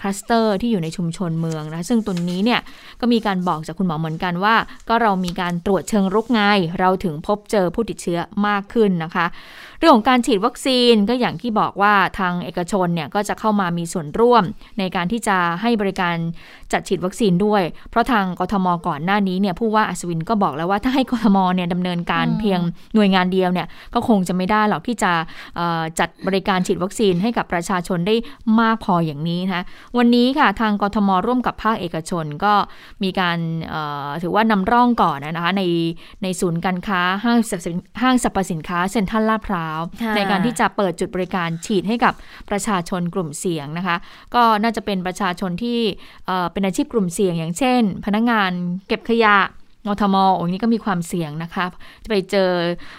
[0.00, 2.60] คลัสเตอร์ที่อยู่ในชุมชนเมืองนะซึ่งตัวนี้เนี่ย
[3.00, 4.54] ก็มีการบอกจากคุณหมอเหมือนกันว่า
[4.88, 6.40] ก็เรามีการตรวจเชิงรุกไง
[6.80, 9.26] เราถึงพบเจอผู้ติดเชื้อมากขึ้นนะคะ
[9.78, 14.44] เรื่องของการฉีดวัคซีนก็อย่างที่บอกว่าทางเอกชนเนี่ยก็จะเข้ามามีส่วนร่วม
[14.78, 16.16] ในการที่จะให้บริการ
[16.72, 22.60] จัดฉีดวัคซีนด้วย เพราะทางกทมก่อนหน้านี้เนี่ยผู้ว่าอัศวินก็บอกแล้วว่าถ้าให้กทมเนี่ยดำเนินการอืมเพียง
[22.94, 25.12] หน่วยงานเดียวเนี่ยก็คงจะไม่ได้หรอกที่จะ
[25.56, 28.14] เอ่อจัดบริการฉีดวัคซีนให้กับประชาชนได้
[28.60, 29.64] มากพออย่างนี้นะคะ
[29.98, 32.54] วันนี้ค่ะทางกทมร่วมกับภาคเอกชนก็
[33.02, 35.62] มีการเอ่อถือว่านำร่องก่อนนะคะใน
[36.22, 42.14] ในศูนย์การค้าห้างสรรพสินห้างสรรพสินค้าเซ็นทรัลลาดพร้าวค่ะในการที่จะเปิดจุดบริการฉีดให้กับ
[42.50, 43.96] ประชาชนกลุ่มเสี่ยงนะคะ
[44.34, 45.78] ก็น่าจะเป็นประชาชนที่
[46.26, 48.50] เอ่อเป็นอาชีพกลุ่มเสี่ยง อย่างเช่น พนักงาน
[48.88, 49.36] เก็บขยะ
[49.86, 51.64] มทมอันนี้ก็มีความเสี่ยงนะคะ
[52.02, 52.50] จะไปเจอ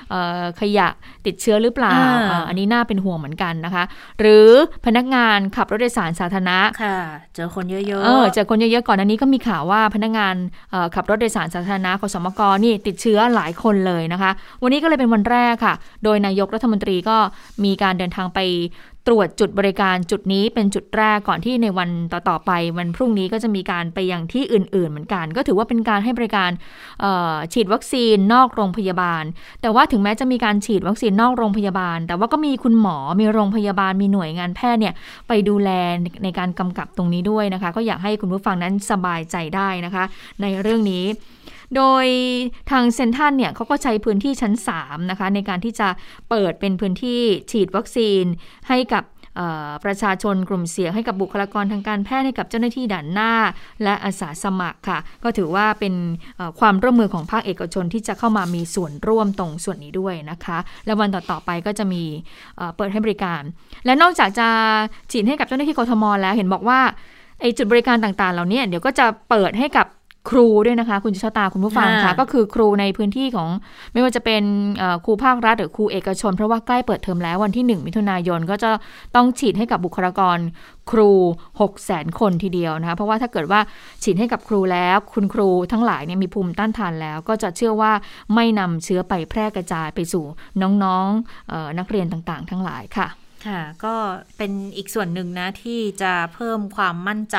[0.10, 0.88] เออขยะ
[1.26, 3.84] ติดเชื้อหรือเปล่าอ่าอ่าอันนี้น่าเป็นห่วงเหมือนกันนะคะ
[4.20, 4.50] หรือ
[4.86, 6.98] พนักงานขับรถโดยสารสาธารณะค่ะ
[7.36, 10.36] เจอคนเยอะเออเจอคนเยอะๆก่อนอันนี้ก็มีข่าวว่าพนักงาน
[10.72, 14.32] เอ่อขับรถโดยสารสาธารณะขสมกนี่ติดเชื้อหลายคนเลยนะคะ
[14.64, 17.18] วันนี้ก็เลยเป็นวันแรกค่ะ โดยนายกรัฐมนตรีก็
[17.64, 18.40] มีการเดินทางไป
[19.10, 26.52] ตรวจจุดบริการจุดนี้เป็นจุดแรกก่อนที่ในวันต่อๆไป วันพรุ่งนี้ก็จะมีการไปยังที่อื่น ๆ เหมือนกัน ก็ถือว่าเป็นการให้บริการ
[27.54, 29.24] ฉีดวัคซีนนอกโรงพยาบาล
[29.62, 34.94] แต่ว่าถึงแม้จะมีการฉีดวัคซีนนอกโรงพยาบาล แต่ว่าก็มีคุณหมอมีโรงพยาบาลมีหน่วยงานแพทย์เนี่ย
[35.28, 35.70] ไปดูแล
[36.02, 40.04] ในในการกำกับตรงนี้ด้วยนะคะ ก็อยากให้คุณผู้ฟังนั้นสบายใจได้นะคะ
[40.42, 41.04] ในเรื่องนี้
[41.76, 42.06] โดย
[42.72, 45.88] ทางเซนทันเนี่ยเขาก็ใช้พื้นที่ชั้น 3 นะคะ ในการที่จะ
[46.30, 48.24] เปิดเป็นพื้นที่ฉีดวัคซีน
[48.70, 49.04] ให้กับ
[49.86, 53.32] ประชาชนกลุ่มเสี่ยงให้กับบุคลากรทางการแพทย์ให้กับเจ้าหน้าที่ด่านหน้า
[53.84, 55.94] และอาสาสมัครค่ะ ก็ถือว่าเป็น
[56.60, 62.04] ความร่วมมือของภาคเอกชนที่จะเข้ามามีส่วนร่วมตรงส่วนนี้ด้วยนะคะ และวันต่อๆไปก็จะมี
[62.58, 63.42] เอ่อเปิดให้บริการ
[63.86, 64.48] และนอกจากจะ
[65.12, 66.80] ฉีดให้กับเจ้าหน้าที่กทมแล้วเห็นบอกว่า
[67.42, 69.88] ไอจุดบริการต่างๆ เหล่านี้เดี๋ยวก็จะเปิดให้กับ
[70.30, 73.50] ครูด้วยนะคะ คุณชะตาคุณผู้ฟังค่ะอ่าก็คือครูในพื้นที่ของ
[73.94, 74.44] ไม่ว่าจะเป็น
[74.78, 78.72] เอ่อครูภาครัฐหรือครูเอกชน เพราะว่าใกล้เปิดเทอมแล้ววันที่ 1 มิถุนายนก็จะ
[79.16, 80.38] ต้องฉีดให้กับบุคลากร
[80.92, 81.12] ครู
[81.60, 83.60] 6 0 0 0 0 0คนทีเดียวนะคะ เพราะว่าถ้าเกิดว่า
[84.04, 87.92] ฉีดให้กับครูแล้ว คุณครูทั้งหลายเนี่ยมีภูมิต้านทานแล้ว ก็จะเชื่อว่า
[88.36, 90.26] ไม่นำเชื้อไปแพร่กระจายไปสู่
[90.62, 93.08] น้องๆเออนักเรียนต่างๆ ทั้งหลายค่ะ
[93.48, 93.96] ค่ะ ก็
[94.38, 97.38] เป็นอีกส่วนหนึ่งนะที่จะเพิ่มความมั่นใจ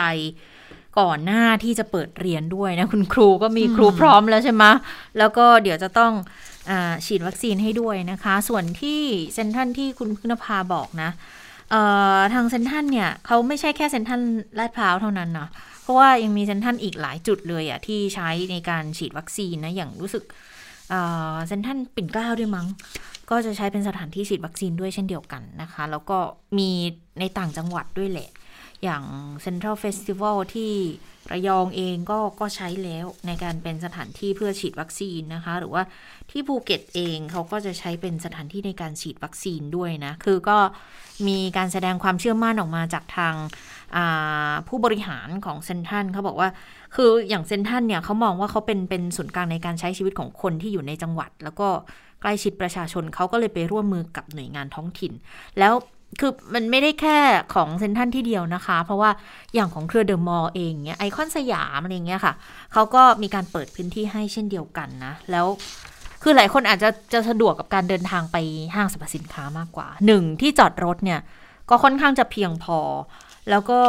[0.99, 4.65] ก่อนหน้าที่จะเปิดเรียนด้วยนะ คุณครูก็มีครูพร้อมแล้วใช่ไหม
[5.19, 6.13] แล้วก็เดี๋ยวจะต้อง
[6.71, 9.01] อาฉีดวัคซีนให้ด้วยนะคะ ส่วนที่
[9.35, 11.11] เซนทรันที่คุณพึ่งนภาบอกนะ
[11.71, 11.83] เอ่
[12.17, 14.21] อทางเซนทรันเนี่ยเขาไม่ใช่แค่เซนทรัน
[14.59, 15.49] ลาดพร้าวเท่านั้นนะ
[15.83, 20.25] เพราะว่ายังมีเซนทรันอีกหลายจุดเลยอะที่ใช้ในการฉีดวัคซีนนะอย่างรู้สึก
[20.91, 21.01] เอ่
[21.33, 22.67] เซ็นทรัลปิ่นเกล้าด้วยมั้ง
[23.31, 26.19] ก็จะใช้เป็นสถานที่ฉีดวัคซีนด้วยเช่นเดียวกันนะคะ แล้วก็
[26.59, 26.71] มี
[27.21, 28.31] ในต่างจังหวัดด้วยแหละ
[28.85, 29.05] อย่าง
[29.45, 30.73] Central Festival ที่
[31.33, 35.83] ระยองเองก็ก็ใช้แล้วในการเป็นสถานที่เพื่อฉีดวัคซีนนะคะ หรือว่า
[36.31, 40.59] ที่ภูเก็ตเองเขาก็จะใช้เป็นสถานที่ในการฉีดวัคซีนด้วยนะ คือก็
[41.29, 43.35] มีการแสดงความเชื่อมั่นออกมาจากทาง
[44.69, 46.49] ผู้บริหารของเซ็นทรัลเขาบอกว่า
[46.95, 51.69] คืออย่างเซนทันเนี่ยเขามองว่าเขาเป็นเป็นศูนย์กลางในการใช้ชีวิตของคนที่อยู่ในจังหวัด แล้วก็
[52.21, 55.13] ใกล้ชิดประชาชนเขาก็เลยไปร่วมมือกับหน่วยงานท้องถิ่น
[55.59, 55.73] แล้ว
[56.19, 57.19] คือมันไม่ได้แค่
[57.55, 59.11] ของเซนทันที่เดียวนะคะ เพราะว่า
[59.55, 62.35] อย่างของเครือเดอะมอลล์เองเนี่ยไอคอนสยามอะไรเงี้ยค่ะ
[62.73, 65.47] เขาก็มีการเปิดพื้นที่ให้เช่นเดียวกันนะ แล้ว
[66.23, 68.37] คือหลายคนอาจจะจะสะดวกกับการเดินทางไป
[68.75, 71.21] ห้างสรรพสินค้ามากกว่าหนึ่งที่จอดรถเนี่ย
[71.71, 72.79] ก็ค่อนข้างจะเพียงพอ
[73.51, 73.81] แล้วก็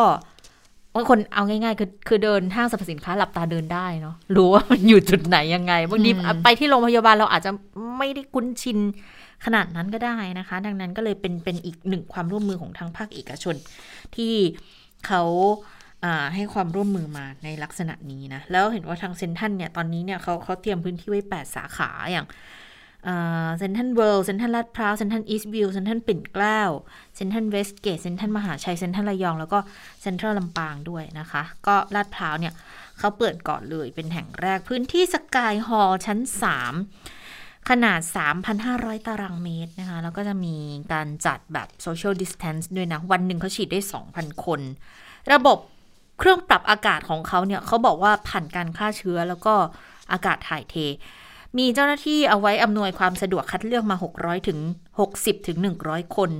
[0.95, 6.11] บางคนเอาง่ายๆ คือคือเดินห้างสรรพสินค้าหลับตาเดินได้เนาะรู้ว่ามันอยู่จุดไหนยังไงบางที
[6.43, 7.51] ไปที่โรงพยาบาลเราอาจจะ
[7.97, 8.77] ไม่ได้คุ้นชิน
[9.45, 13.55] ขนาดนั้นก็ได้นะคะ ดังนั้นก็เลยเป็นเป็นอีกหนึ่งความร่วมมือของทางภาคเอกชน
[14.15, 14.33] ที่
[15.07, 15.23] เขา
[16.35, 22.27] ให้ความร่วมมือมาในลักษณะนี้นะ แล้วเห็นว่าทางเซ็นทรัลเนี่ย ตอนนี้เนี่ยเขาเขาเตรียมพื้นที่ไว้ 8 สาขาอย่าง
[23.57, 26.61] เซ็นทรัลเวิลด์เซ็นทรัลลาดพร้าวเซ็นทรัลอีสต์วิลล์เซ็นทรัลปิ่นเกล้า
[27.15, 29.59] เซ็นทรัลเวสต์เกตเซ็นทรัลมหาชัยเซ็นทรัลระยอง แล้วก็
[30.01, 32.53] เซ็นทรัลลำปางด้วยนะคะ ก็ลาดพร้าวเนี่ย
[32.99, 37.20] เขาเปิดก่อนเลยเป็นแห่งแรกพื้นที่สกายฮอลล์ชั้น 3
[37.69, 37.99] ขนาด
[38.53, 40.55] 3,500 ตารางเมตรนะคะ แล้วก็จะมี
[40.93, 43.79] การจัดแบบ social distance ด้วยนะ วันหนึ่งเขาฉีดได้
[44.11, 44.59] 2,000 คน
[45.33, 45.57] ระบบ
[46.19, 49.53] เครื่องปรับอากาศของเขาเนี่ยเขาบอกว่าผ่านการฆ่าเชื้อแล้วก็
[50.11, 50.75] อากาศถ่ายเท
[51.57, 54.59] มีเจ้าหน้าที่เอาไว้อำนวยความสะดวกคัดเลือกมา 600 ถึง
[55.03, 56.31] 60 ถึง 100 คน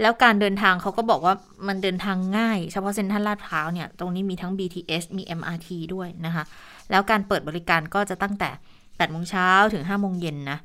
[0.00, 1.34] แล้วการเดินทางเขาก็บอกว่า
[1.66, 6.44] มันเดินทางง่าย เฉพาะเซ็นทรัลลาดพร้าวเนี่ย ตรงนี้มีทั้ง BTS มี MRT ด้วยนะคะ
[6.90, 8.50] แล้วการเปิดบริการก็จะตั้งแต่
[8.96, 10.58] 8โมงเช้าถึง5โมงเย็นนะ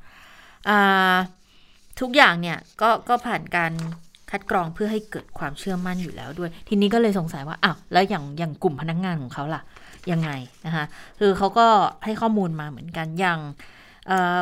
[2.00, 3.74] ทุกอย่างเนี่ยก็ก็ผ่านการ
[4.32, 9.62] คัดกรองเพื่อให้เกิดความเชื่อมั่นอยู่แล้วด้วย ทีนี้ก็เลยสงสัยว่าอ้าวแล้วอย่างอย่างกลุ่มพนักงงานของเขาล่ะ
[10.12, 10.30] ยังไง
[10.66, 10.86] นะคะ
[11.20, 11.68] คือเขาก็
[12.06, 13.40] ให้ข้อมูลมาเหมือนกันอย่าง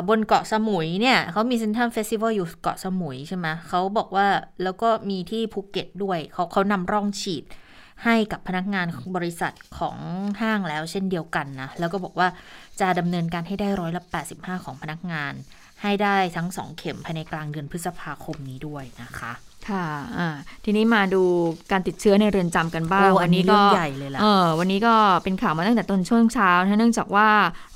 [0.09, 4.27] บนเกาะสมุยเนี่ยเขามีเซนทันเฟสติวัลอยู่เกาะสมุยใช่ไหมเขาบอกว่า
[4.63, 7.43] แล้วก็มีที่ภูเก็ตด้วยเขาเขานำร่องฉีด
[8.03, 9.97] ให้กับพนักงานของบริษัทของ
[10.41, 12.27] ห้างแล้วเช่นเดียวกันนะ แล้วก็บอกว่า
[12.79, 14.01] จะดำเนินการให้ได้ร้อยละ
[14.33, 15.33] 85 ของพนักงาน
[15.81, 19.33] ให้ได้ทั้ง 2 เข็มภายในกลางเดือนพฤษภาคมนี้ด้วยนะคะ
[19.69, 20.29] ค่ะะ
[20.65, 21.23] ทีนี้มาดู
[21.71, 27.29] การติดเชื้อในเรือนจำกันบ้าง วันนี้ก็ใหญ่เลยล่ะเออวันนี้ก็เป็นข่าวมาตั้งแต่ต้นช่วงเช้า เนื่องจากว่า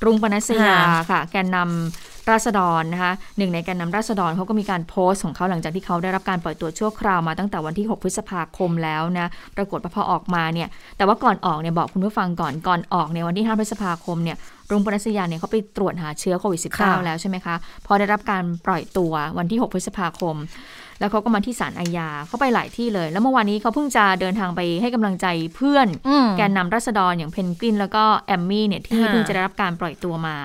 [0.06, 0.78] รุงปนัสยา
[1.12, 14.38] ค่ะ แกนนำ ราษฎรนะคะหนึ่งในแกนนำราษฎรเขาก็มีการโพสต์ของเขาหลังจากที่เขาได้รับการปล่อยตัวชั่วคราวมาตั้งแต่วันที่ 6 พฤษภาคมแล้วนะปรากฏว่าพอออกมาเนี่ยแต่ว่าก่อนออกเนี่ยบอกคุณผู้ฟังก่อนก่อนออกในวันที่ 5 พฤษภาคมเนี่ย
[14.72, 20.36] รุงปนัสยาเนี่ยเขาไปตรวจหาเชื้อโควิด -19 แล้วใช่ไหมคะ พอได้รับการปล่อยตัววันที่ 6 พฤษภาคม
[21.00, 25.88] แล้วเขาก็มาที่ศาลอาญาเขาไปหลายที่เลย แล้วเมื่อวานนี้เขาเพิ่งจะเดินทางไปให้กำลังใจเพื่อน
[26.38, 30.36] แกนนำรัษฎรอย่างเพนกวิน แล้วก็แอมมี่เนี่ยที่เพิ่งจะได้รับการปล่อยตัวมา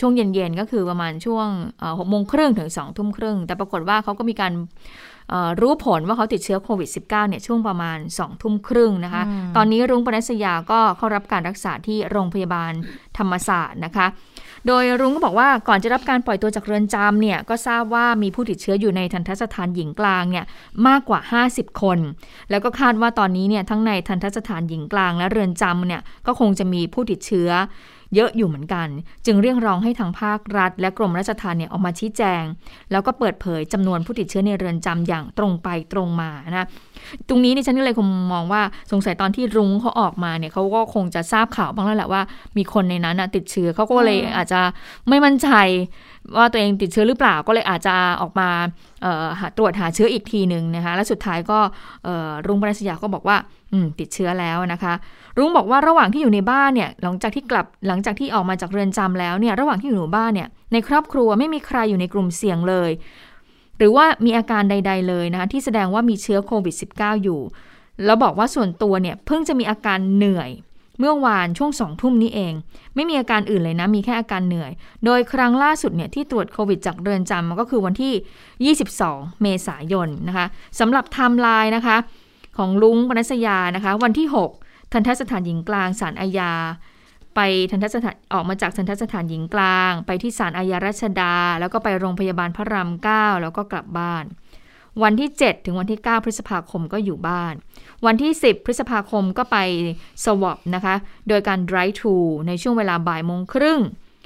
[0.00, 1.48] ช่วงเย็นๆก็คือประมาณช่วง
[1.98, 4.52] หกโมงครึ่งถึงสองทุ่มครึ่งแต่ปรากฏว่าเขาก็มีการ
[5.60, 9.22] รู้ผลว่าเขาติดเชื้อโควิด -19 เนี่ยช่วงประมาณ2ทุ่มครึ่งนะคะ
[9.56, 12.72] ตอนนี้รุ้งปนัสยาก็เข้ารับการรักษาที่โรงพยาบาล
[13.18, 14.06] ธรรมศาสตร์นะคะ
[14.66, 20.44] โดยรุ้งก็บอกว่าก่อนจะรับการปล่อยตัวจากเรือนจำเนี่ยก็ทราบว่ามีผู้ติดเชื้ออยู่ในทันทสถานหญิงกลางเนี่ย
[20.86, 21.98] มากกว่า 50 คน
[22.50, 27.50] แล้วก็คาดว่าตอนนี้เนี่ยทั้งในทันทสถานหญิงกลางและเรือนจำเนี่ยก็คงจะมีผู้ติดเชื้อ
[28.14, 28.88] เยอะอยู่เหมือนกัน
[29.26, 32.42] จึงเรียกร้องให้ทางภาครัฐ และกรมราชทัณฑ์เนี่ยออกมาชี้แจง
[32.90, 36.66] แล้วก็เปิดเผยจำนวนผู้ติดเชื้อในเรือนจำอย่างตรงไปตรงมานะ
[37.28, 42.22] ตรงนี้นี่ฉันก็เลยคงมองว่าสงสัยตอนที่รุ้งเขาออกมาเนี่ยเขาก็คงจะทราบข่าวบ้างแล้วแหละว่า
[42.56, 44.60] มีคนในนั้นติดเชื้อเขาก็เลยอาจจะ
[45.08, 45.48] ไม่มั่นใจ
[46.36, 48.48] ว่าตัวเองติดเชื้อหรือเปล่าก็เลยอาจจะออกมา
[49.56, 51.58] ตรวจหาเชื้ออีกทีหนึ่งนะคะและสุดท้ายก็
[52.46, 53.36] รุ่งปรัชญาก็บอกว่า
[53.98, 54.94] ติดเชื้อแล้วนะคะ
[55.38, 62.90] รุ้งบอกว่าระหว่างที่อยู่ในบ้านเนี่ยหลังจากที่กลับหลังจากที่ออกมาจากเรือนจำแล้วเนี่ยระหว่างที่อยู่ในบ้านเนี่ยในครอบครัวไม่มีใครอยู่ในกลุ่มเสี่ยงเลย
[63.78, 67.40] หรือว่ามีอาการใด ๆ เลยนะคะที่แสดงว่ามีเชื้อโควิด -19 อยู่
[68.04, 70.50] แล้วบอกว่าส่วนตัวเนี่ยเพิ่งจะมีอาการเหนื่อย
[70.98, 72.54] เมื่อวานช่วงสองทุ่มนี้เอง
[72.94, 74.70] ไม่มีอาการอื่นเลยนะ มีแค่อาการเหนื่อย
[75.04, 80.46] โดยครั้งล่าสุดเนี่ยที่ตรวจโควิดจากเรือนจำมันก็คือวันที่ 22 เมษายนนะคะ
[80.80, 81.96] สำหรับไทม์ไลน์นะคะ
[82.58, 84.63] ของลุงปนัสยานะคะ วันที่6
[84.94, 86.52] ทันทสถานหญิงกลางศาลอาญา
[87.34, 94.24] ไปทันทสถานออกมาจากทันทสถานหญิงกลาง ไปที่ศาลอาญารัชดา แล้วก็ไปโรงพยาบาลพระราม9แล้วก็กลับบ้าน
[95.02, 97.54] วันที่ 7 ถึงวันที่ 9 พฤษภาคมก็อยู่บ้าน
[98.06, 99.56] วันที่ 10 พฤษภาคมก็ไป
[100.24, 100.94] สวอปนะคะ
[101.28, 102.14] โดยการ drive to
[102.46, 103.80] ในช่วงเวลาบ่ายโมงครึ่ง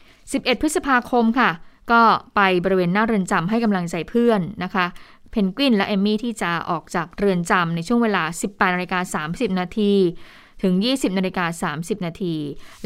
[0.08, 1.50] 11 พฤษภาคมค่ะ
[1.92, 2.02] ก็
[2.36, 4.86] ไปบริเวณหน้าเรือนจำให้กำลังใจเพื่อนนะคะ
[5.30, 9.94] เพนกวินและเอมมี่ที่จะออกจากเรือนจำในช่วงเวลา 18นาฬิกา30 นาที
[10.62, 12.34] ถึง 20นาฬิกา30 นาที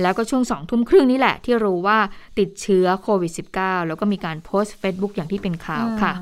[0.01, 1.99] แล้วก็ช่วง 2 ทุ่มครึ่งนี่แหละ ที่รู้ว่า
[2.39, 6.13] ติดเชื้อโควิด -19 แล้วก็มีการโพสต์ Facebook อย่างที่เป็นข่าวค่ะ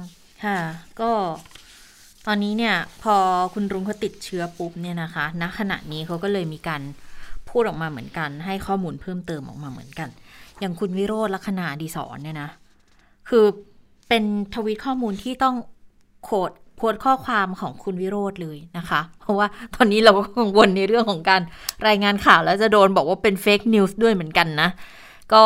[0.45, 0.59] ค่ะ
[1.01, 1.11] ก็
[2.27, 3.17] ตอนนี้เนี่ยพอ
[3.55, 6.83] คุณรุ้งเขาติดเชื้อปุ๊บเนี่ยนะคะณขณะนี้เขาก็เลยมีการ
[7.49, 10.09] พูดออกมาเหมือนกัน ให้ข้อมูลเพิ่มเติมออกมาเหมือนกัน
[10.61, 12.51] อย่างคุณวิโรจน์ ลักขณาอดิศรเนี่ยนะ
[13.29, 13.45] คือ
[14.09, 15.57] เป็นทวีตข้อมูลที่ต้อง
[16.25, 21.43] quote โพสต์ข้อความของคุณวิโรจน์เลยนะคะ เพราะว่าตอนนี้เราก็กังวลในเรื่องของการ
[21.87, 24.69] รายงานข่าวแล้วจะโดนบอกว่าเป็น fake news ด้วยเหมือนกันนะ
[25.33, 25.43] ก็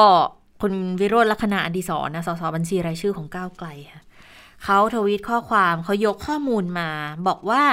[0.60, 4.02] คุณวิโรธลักษณะอดีศรนะสสบัญชีรายชื่อของก้าวไกลค่ะ
[4.64, 6.88] เขาทวีตข้อความเขายกข้อมูลมา
[7.28, 7.64] บอกว่า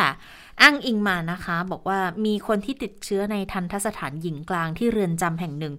[0.62, 5.74] อ้างอิงมานะคะ บอกว่ามีคนที่ติดเชื้อในทันทสถานหญิงกลางที่เรือนจำแห่งหนึ่ง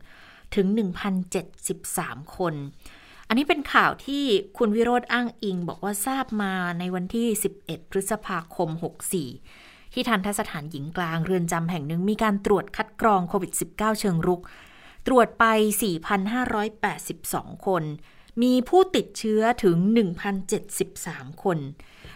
[0.54, 0.66] ถึง
[1.50, 2.54] 1,073 คน
[3.32, 4.24] อันนี้เป็นข่าวที่
[4.58, 7.26] คุณวิโรธอ้างอิง บอกว่าทราบมาในวันที่
[7.60, 8.68] 11 พฤษภาคม
[9.30, 14.40] 64 ที่ทันทสถานหญิงกลางเรือนจำแห่งหนึ่งมีการตรวจคัดกรองโควิด -19 เชิงรุก
[15.06, 15.44] ตรวจไป
[16.74, 17.82] 4,582 คน
[18.42, 19.76] มีผู้ติดเชื้อถึง
[20.60, 21.58] 1,073 คน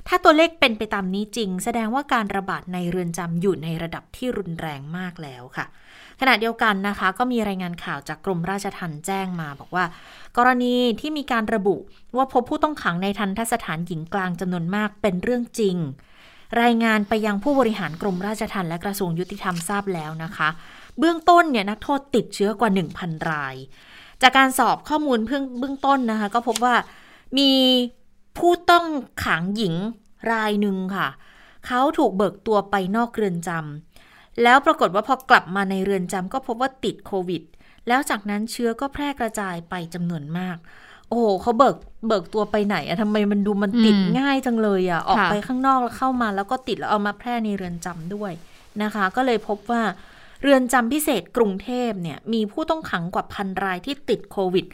[0.08, 5.66] ถ้าตัวเลขเป็นไปตามนี้จริง แสดงว่าการระบาดในเรือนจำอยู่ในระดับที่รุนแรงมากแล้วค่ะ
[6.20, 9.84] ขณะเดียวกันนะคะ ก็มีรายงานข่าวจากกรมราชทัณฑ์แจ้งมาบอกว่า
[10.36, 11.76] กรณีที่มีการระบุ
[12.16, 15.76] ว่าพบผู้ต้องขังในทันทสถานหญิงกลางจำนวนมากเป็นเรื่องจริง
[16.62, 20.48] รายงานไปยังผู้บริหารกรมราชทัณฑ์และกระทรวงยุติธรรมทราบแล้วนะคะ
[20.98, 23.54] เบื้องต้นเนี่ยนักโทษติดเชื้อกว่า 1,000 ราย
[24.22, 26.74] จากการสอบข้อมูลเพื่อเบื้องต้นนะคะ ก็พบว่า
[27.38, 27.50] มี
[28.38, 28.86] ผู้ต้อง
[29.24, 29.74] ขังหญิง
[30.32, 31.08] รายหนึ่งค่ะ
[31.66, 33.85] เขาถูกเบิกตัวไปนอกเรือนจำ
[34.42, 37.42] แล้วปรากฏว่าพอกลับมาในเรือนจำก็พบว่าติดโควิด
[37.88, 40.56] แล้วจากนั้นเชื้อก็แพร่กระจายไปจำนวนมาก
[41.08, 41.76] โอ้โหเขาเบิก
[42.08, 48.32] เบิกตัวไปไหนอะทำไมมันดูมันติดอืมง่ายจังเลยอะออกค่ะไปข้างนอกแล้วเข้ามา แล้วก็ติดแล้วเอามาแพร่ในเรือนจำด้วย
[48.82, 49.82] นะคะ ก็เลยพบว่า
[50.42, 54.66] เรือนจำพิเศษกรุงเทพเนี่ยมีผู้ต้องขังกว่าพันรายที่ติดโควิด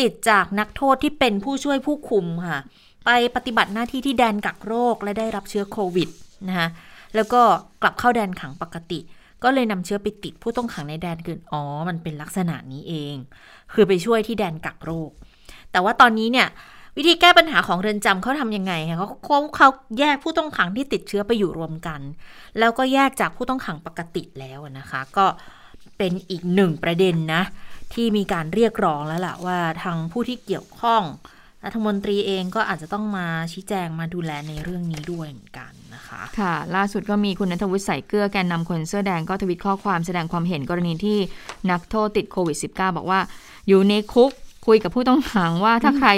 [0.00, 2.58] ติดจากนักโทษที่เป็นผู้ช่วยผู้คุมค่ะ
[3.06, 6.08] ไปปฏิบัติหน้าที่ที่แดนกักโรคและได้รับเชื้อโควิด
[6.48, 6.68] นะคะ
[7.14, 7.42] แล้วก็
[7.82, 9.00] กลับเข้าแดนขังปกติ
[9.42, 13.14] ก็เลยนำเชื้อไปติดผู้ต้องขังในแดนอื่นอ๋อมันเป็นลักษณะนี้เอง
[13.72, 15.10] คือไปช่วยที่แดนกักโรค
[15.72, 16.48] แต่ว่าตอนนี้เนี่ย
[16.96, 22.00] วิธีแก้ปัญหาของเรือนจำเขาทำยังไงคะเขาเขาเขาแยกผู้ต้องขังที่ติดเชื้อไปอยู่รวมกัน
[22.58, 25.26] แล้วก็แยกจากผู้ต้องขังปกติแล้วนะคะ ก็
[25.98, 27.42] เป็นอีกหนึ่งประเด็นนะ
[27.92, 31.02] ที่มีการเรียกร้องแล้วล่ะว่าทางผู้ที่เกี่ยวข้อง
[31.64, 41.18] รัฐมนตรีเองก็อาจจะต้องมาชี้แจงมาดูแลในเรื่องนี้ด้วยเหมือนกันนะคะ ค่ะ ล่าสุดก็มีคุณนัทวุฒิใส่เกลือแกนนำคนเสื้อแดงก็ทวิตข้อความแสดงความเห็นกรณีที่
[41.70, 43.20] นักโทษติดโควิด -19 บอกว่า
[43.68, 44.30] อยู่ในคุก
[44.66, 46.10] คุยกับผู้ต้องขังว่าถ้าใคร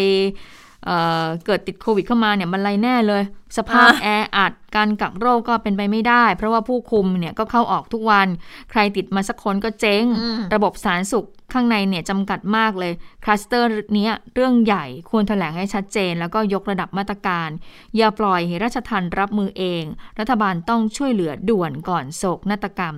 [0.86, 3.22] เอ่อเกิดติดโควิดเข้ามาเนี่ยมันไรแน่เลย
[3.56, 8.28] สภาพอ่าแออัดการกักโรคก็เป็นไปไม่ได้ เพราะว่าผู้คุมเนี่ยก็เข้าออกทุกวัน
[8.70, 12.92] ใครติดมาสักคนก็เจ๊งอืมระบบสาธารณสุขข้างในเนี่ยจำกัดมากเลย
[13.24, 17.48] คลัสเตอร์เนี้ยเรื่องใหญ่ควรแถลงให้ชัดเจน แล้วก็ยกระดับมาตรการ
[17.96, 19.84] อย่าปล่อยให้ราชทันรับมือเอง
[20.18, 22.94] รัฐบาลต้องช่วยเหลือด่วนก่อนโศกนาฏกรรม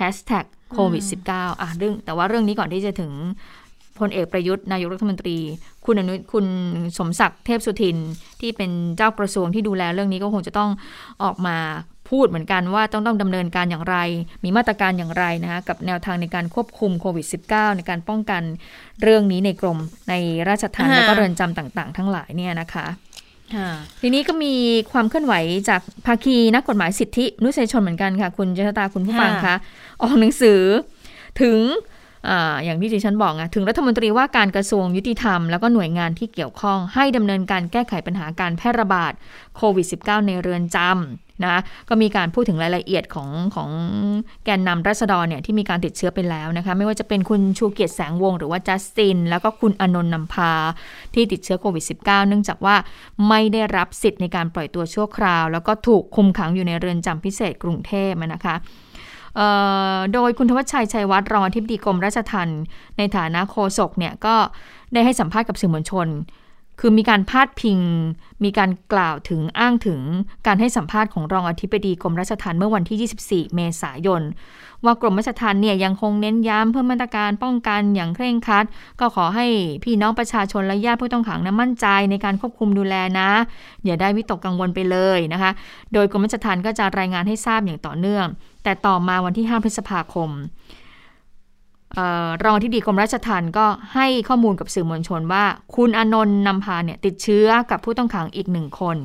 [0.00, 3.12] Hashtag โควิด -19 อะเรื่องแต่ว่าเรื่องนี้ก่อนที่จะถึง
[4.00, 5.38] พลเอกประยุทธ์นายกรัฐมนตรี
[5.86, 6.46] คุณอนุคุณ
[6.98, 7.96] สมศักดิ์เทพสุทิน
[8.40, 10.70] ที่เป็นเจ้ากระทรวงที่ดูแลเรื่องนี้ก็คงจะต้อง
[11.22, 11.56] ออกมา
[12.10, 13.96] พูดเหมือนกันว่าต้องต้องดำเนินการอย่างไร
[14.44, 18.42] มีมาตรการอย่างไรนะคะกับแนวทางในการควบคุมโควิด -19 ในการป้องกัน
[19.02, 20.14] เรื่องนี้ในกรมใน
[20.48, 22.86] ราชทัณฑ์อ่าแล้วก็เรือนจำต่างๆ ทั้งหลายเนี่ยนะคะ
[23.54, 24.54] ค่ะทีนี้ก็มี
[24.92, 25.34] ความเคลื่อนไหว
[25.68, 29.56] จากภาคีนักกฎหมายสิทธิมนุษยชนเหมือนกันค่ะ คุณเจษตาคุณผู้ฟังค่ะคะ
[30.02, 30.60] ออกหนังสือ
[31.40, 31.58] ถึง
[32.28, 32.30] อ
[32.64, 39.12] อย่างที่ดิฉันบอกอะถึงรัฐมนตรีว่าการกระทรวงยุติธรรม แล้วก็หน่วยงานที่เกี่ยวข้องให้ดำเนินการแก้ไขปัญหาการแพร่ระบาด
[39.56, 43.70] โควิด -19 ในเรือนจำนะก็มีการพูดถึงรายละเอียดของของ
[44.44, 50.52] แกนนำรัษฎรเนี่ยที่มีการติดเชื้อไปแล้วนะคะไม่ว่าจะเป็นคุณชูเกียรติแสงวงศ์หรือว่าจัสติน แล้วก็คุณอนนท์นำพา
[51.14, 52.76] ที่ติดเชื้อโควิด -19 เนื่องจากว่า
[53.28, 58.56] ไม่ได้รับสิทธิ์ในการปล่อยตัวชั่วคราว แล้วก็ถูกคุมขังอยู่ในเรือนจำพิเศษกรุงเทพนะคะ
[60.14, 62.60] โดยคุณทวัชชัยชัยวัฒน์รองอธิบดีกรมราชทัณฑ์
[62.98, 64.34] ในฐานะโฆษกเนี่ยก็
[64.92, 66.08] ได้ให้สัมภาษณ์กับสื่อมวลชน
[66.82, 67.80] คือมีการพาดพิง
[68.44, 70.00] มีการกล่าวถึงอ้างถึง
[70.46, 74.22] การให้สัมภาษณ์ของรองอธิบดีกรมราชทัณฑ์เมื่อวันที่ 24 เมษายน
[74.84, 78.64] ว่ากรมราชทัณฑ์เนี่ยยังคงเน้นย้ำเพิ่มมาตรการป้องกันอย่างเคร่งครัด
[79.00, 79.46] ก็ขอให้
[79.84, 83.30] พี่น้องประชาชนและญาติผู้ต้องขังนะมั่นใจในการควบคุมดูแลนะ
[83.84, 85.50] อย่าได้วิตกกังวลไปเลยนะคะ
[85.92, 88.26] โดยกรมราชทัณฑ์ก็จะรายงานให้ทราบอย่างต่อเนื่อง
[88.62, 90.30] แต่ต่อมาวันที่ 5 พฤษภาคม
[92.44, 95.44] รองที่ดีกรมราชทัณฑ์ก็ให้ข้อมูลกับสื่อมวลชนว่า
[95.76, 98.96] คุณอนนท์นำพาเนี่ยติดเชื้อกับผู้ต้องขังอีกหนึ่งคน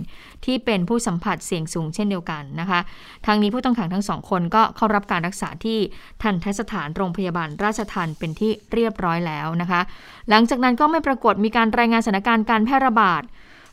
[0.45, 2.79] ที่เป็นผู้สัมผัสเสี่ยงสูงเช่นเดียวกันนะคะ
[3.25, 5.77] ทางนี้ผู้ต้องขังทั้งสองคนก็เข้ารับการรักษาที่
[6.23, 9.81] ทันทสถานโรงพยาบาลราชทันเป็นที่เรียบร้อยแล้วนะคะ
[10.29, 13.23] หลังจากนั้นก็ไม่ปรากฏมีการรายงานสถานการณ์การแพร่ระบาด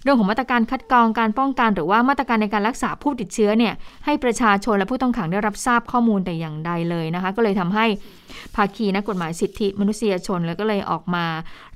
[0.02, 3.74] เรื่องของมาตรการคัดกรองการป้องกัน หรือว่ามาตรการในการรักษาผู้ติดเชื้อเนี่ย
[4.04, 7.86] ให้ประชาชนและผู้ต้องขังได้รับทราบข้อมูลแต่อย่างใดเลยนะคะ ก็เลยทำให้
[8.56, 11.24] ภาคีนักกฎหมายสิทธิมนุษยชนแล้วก็เลยออกมา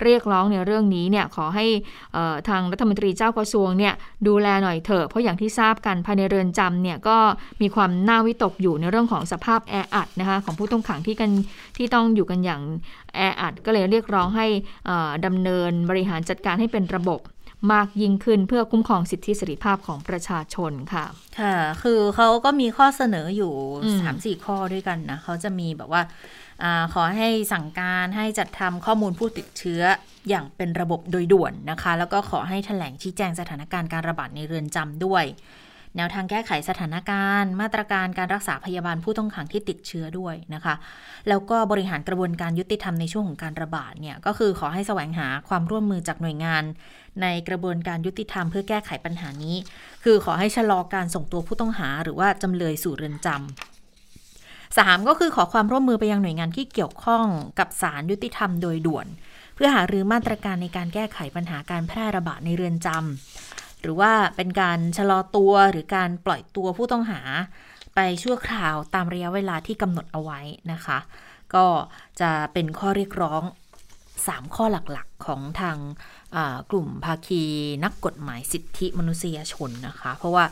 [0.03, 1.67] เรียกร้องในเรื่องนี้เนี่ยขอให้
[2.49, 3.95] ทางรัฐมนตรีเจ้ากระทรวงเนี่ย
[4.27, 7.17] ดูแลหน่อยเถอะเพราะอย่างที่ทราบกันภายในเรือนจำเนี่ยก็
[7.63, 11.31] มีความน่าวิตกอยู่ในเรื่องของสภาพแออัดนะคะของผู้ต้องขังที่กัน
[11.77, 12.63] ที่ต้องอยู่กันอย่าง
[13.17, 14.47] แออัดก็เลยเรียกร้องให้
[15.27, 17.21] ดำเนินบริหารจัดการให้เป็นระบบ
[17.73, 21.05] มากยิ่งขึ้นเพื่อคุ้มครองสิทธิเสรีภาพของประชาชนค่ะ
[21.41, 23.53] ค่ะ คือเขาก็มีข้อเสนออยู่
[24.01, 26.03] สามสี่ข้อด้วยกันนะเขาจะมีแบบว่า
[26.63, 29.83] อขอให้สั่งการให้จัดทำข้อมูลผู้ติดเชื้อ
[30.29, 35.25] อย่างเป็นระบบโดยด่วนนะคะ แล้วก็ขอให้แถลงชี้แจงสถานการณ์การระบาดในเรือนจำด้วย
[35.97, 40.75] แนวทางแก้ไขสถานการณ์ มาตรการการรักษาพยาบาลผู้ต้องขังที่ติดเชื้อด้วยนะคะ
[41.29, 46.63] แล้วก็บริหารกระบวนการยุติธรรมในช่วงของการระบาดเนี่ยก็คือขอให้แสวงหาความร่วมมือจากหน่วยงาน
[47.23, 49.57] ในกระบวนการยุติธรรมเพื่อแก้ไขปัญหานี้
[50.05, 57.25] คือขอให้ชะลอการส่งตัวผู้ต้องหา หรือว่าจำเลยสู่เรือนจำสามก็คือขอความร่วมมือไปยังหน่วยงานที่เกี่ยวข้อง
[57.59, 59.07] กับศาลยุติธรรมโดยด่วน
[59.55, 67.21] เพื่อหารือมาตรการในการแก้ไขปัญหาการแพร่ระบาดในเรือนจำ หรือว่าเป็นการชะลอตัวหรือการปล่อยตัวผู้ต้องหา
[67.95, 70.41] ไปชั่วคราวตามระยะเวลาที่กำหนดเอาไว้
[70.73, 70.99] นะคะ
[71.55, 71.65] ก็
[72.21, 73.43] จะเป็นข้อเรียกร้อง
[73.97, 75.77] 3 ข้อหลักๆของทาง
[76.71, 77.43] กลุ่มภาคี
[77.85, 80.45] นักกฎหมายสิทธิมนุษยชนนะคะ เพราะว่า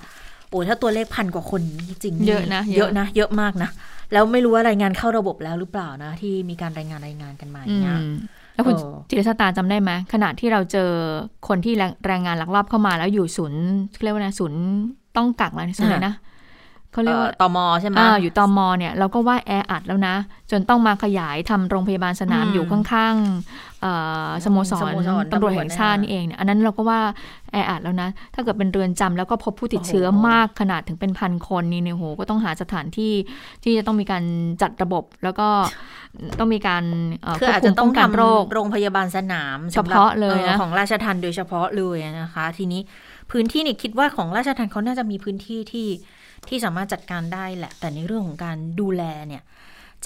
[0.51, 3.71] โอ้ถ้าตัวเลขพันกว่าคนจริงเยอะนะเยอะนะ เยอะมากนะ
[4.13, 7.97] แล้วไม่รู้ว่ารายงานเข้าระบบแล้วหรือเปล่านะ ที่มีการรายงานรายงานกันมาเนี่ย
[8.55, 8.75] แล้วคุณ
[9.09, 10.91] จิรชาตาจำได้ไหมขณะที่เราเจอ
[11.49, 11.75] คนที่
[12.07, 13.63] แรงงานลักลอบเข้ามาแล้วอยู่ศูนย์
[14.03, 14.61] เรียกว่าศูนย์
[15.17, 16.15] ต้องกักอะไรส่วนนะ
[16.95, 20.17] เขาเรียกว่าตมใช่ไหมออยู่ตมเนี่ยเราก็ว่าแออัดแล้วนะ
[20.51, 24.93] จนต้องมาขยายทำโรงพยาบาลสนามอยู่ข้างๆสโมสร
[25.33, 27.01] ตำรวจแห่งชาตินี่เองเนี่ยอันนั้นเราก็ว่า
[27.53, 33.13] แออัดแล้วนะ ถ้าเกิดเป็นเรือนจำแล้วก็พบผู้ติดเชื้อมากขนาดถึงเป็นพันคนนี่เนี่ยโหก็ต้องหาสถานที่
[33.63, 34.25] ที่จะต้องมีการ
[34.63, 35.49] จัดระบบแล้วก็
[36.39, 36.85] ต้องมีการ
[37.41, 42.81] คืออาจจะต้องทำโรคโรงพยาบาลสนามเฉพาะเลยนะของราชทันโดยเฉพาะเลยนะคะ ทีนี้
[43.31, 45.87] พื้นที่นี่คิดว่าของราชทันเขาน่าจะมีพื้นที่ที่
[46.51, 49.43] ที่สามารถจัดการได้แหละ แต่ในเรื่องของการดูแลเนี่ย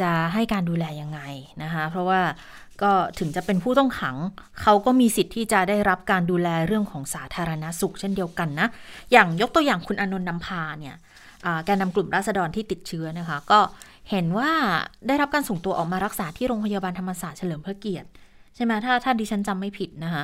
[0.00, 1.20] จะให้การดูแลยังไง
[1.62, 2.20] นะคะเพราะว่า
[2.82, 4.16] ก็ถึงจะเป็นผู้ต้องขัง
[4.62, 8.68] เขาก็มีสิทธิ์ที่จะได้รับการดูแลเรื่องของสาธารณสุขเช่นเดียวกันนะ
[9.12, 10.94] อย่างยกตัวอย่างคุณอนนท์นำพาเนี่ย
[11.64, 13.60] แกนนำกลุ่มราษฎรที่ติดเชื้อนะคะ ก็
[14.10, 14.50] เห็นว่า
[15.06, 18.08] ได้รับการส่งตัวออกมารักษาที่โรงพยาบาลธรรมศาสตร์เฉลิมพระเกียรติ
[18.54, 20.22] ใช่ไหมถ้าถ้าดิฉันจำไม่ผิดนะคะ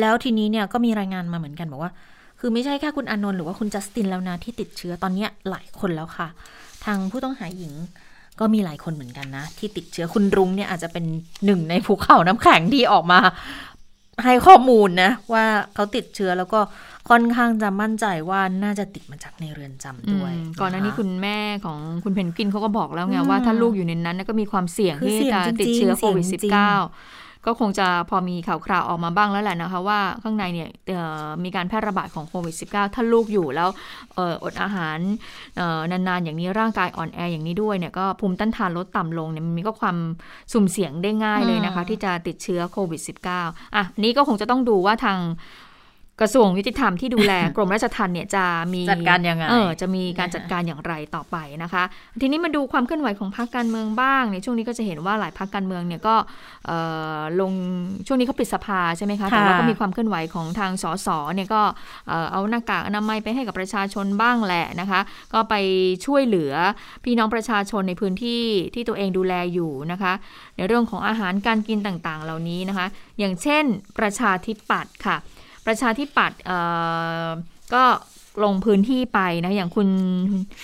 [0.00, 1.92] แล้วทีนี้เนี่ยก็มีรายงานมาเหมือนกันบอกว่า
[2.40, 6.28] คือไม่ใช่แค่คุณอนนท์หรือว่าคุณจัสตินแล้วนะที่ติดเชื้อตอนนี้หลายคนแล้วค่ะ
[6.84, 7.72] ทางผู้ต้องหาหญิง
[8.40, 11.04] ก็มีหลายคนเหมือนกันนะ ที่ติดเชื้อคุณรุ้งเนี่ยอาจจะเป็น
[11.44, 13.18] หนึ่งในภูเขาน้ำแข็งที่ออกมา
[14.24, 16.60] ให้ข้อมูลนะ ว่าเขาติดเชื้อแล้วก็
[17.10, 30.68] ค่อนข้างจะมั่นใจว่าน่าจะติดมาจากในเรือนจำด้วย ก่อนหน้านี้คุณแม่ของคุณเพนกินเขาก็บอกแล้วไงว่าถ้าลูกอยู่ในนั้นก็มีความเสี่ยงที่จะติดเชื้อโควิด -19 ก็คงจะพอมีข่าวคราวออกมาบ้างแล้วแหละนะคะว่าข้างในเนี่ย
[31.44, 33.68] มีการแพร่ระบาดของโควิด -19 ถ้าลูกอยู่แล้ว
[34.44, 34.98] อดอาหาร
[35.90, 39.96] นานๆ อย่างนี้ร่างกายอ่อนแออย่างนี้ด้วยเนี่ยก็ภูมิต้านทานลดต่ำลงเนี่ยมันมีก็ความ
[40.52, 43.00] สุ่มเสี่ยงได้ง่ายเลยนะคะ ที่จะติดเชื้อโควิด
[43.38, 45.18] -19 อะนี้ก็คงจะต้องดูว่าทาง
[46.20, 48.44] กระทรวงยุติธรรมที่ดูแลกรมราชทัณฑ์เนี่ยจะ
[48.74, 51.82] มีจัดการยังไงเออจะมีการจัดการอย่างไรต่อไปนะคะ
[52.20, 56.14] ทีนี้มาดูความเคลื่อนไหวของพรรคการเมืองบ้างในช่วงนี้ก็จะเห็นว่าหลายพรรคการเมืองเนี่ยก็
[57.40, 57.52] ลง
[58.06, 61.62] ช่วงนี้เขาปิดสภาใช่ไหมคะแต่ว่าก็มีความเคลื่อนไหวของทางสสเนี่ยก็
[62.32, 65.00] เอาหน้ากากอนามัยไปให้กับประชาชนบ้างแหละนะคะ
[65.32, 65.54] ก็ไป
[66.06, 66.52] ช่วยเหลือ
[67.04, 68.42] พี่น้องประชาชนในพื้นที่
[68.74, 70.12] ที่ตัวเองดูแลอยู่นะคะ
[70.56, 72.86] ในเรื่องของอาหารการกินต่างๆ เหล่านี้นะคะ
[73.18, 73.64] อย่างเช่น
[73.98, 75.18] ประชาธิปัตย์ค่ะ
[75.68, 76.40] ประชาธิปัตย์
[77.74, 77.84] ก็
[78.44, 79.88] ลงพื้นที่ไปนะอย่างคุณ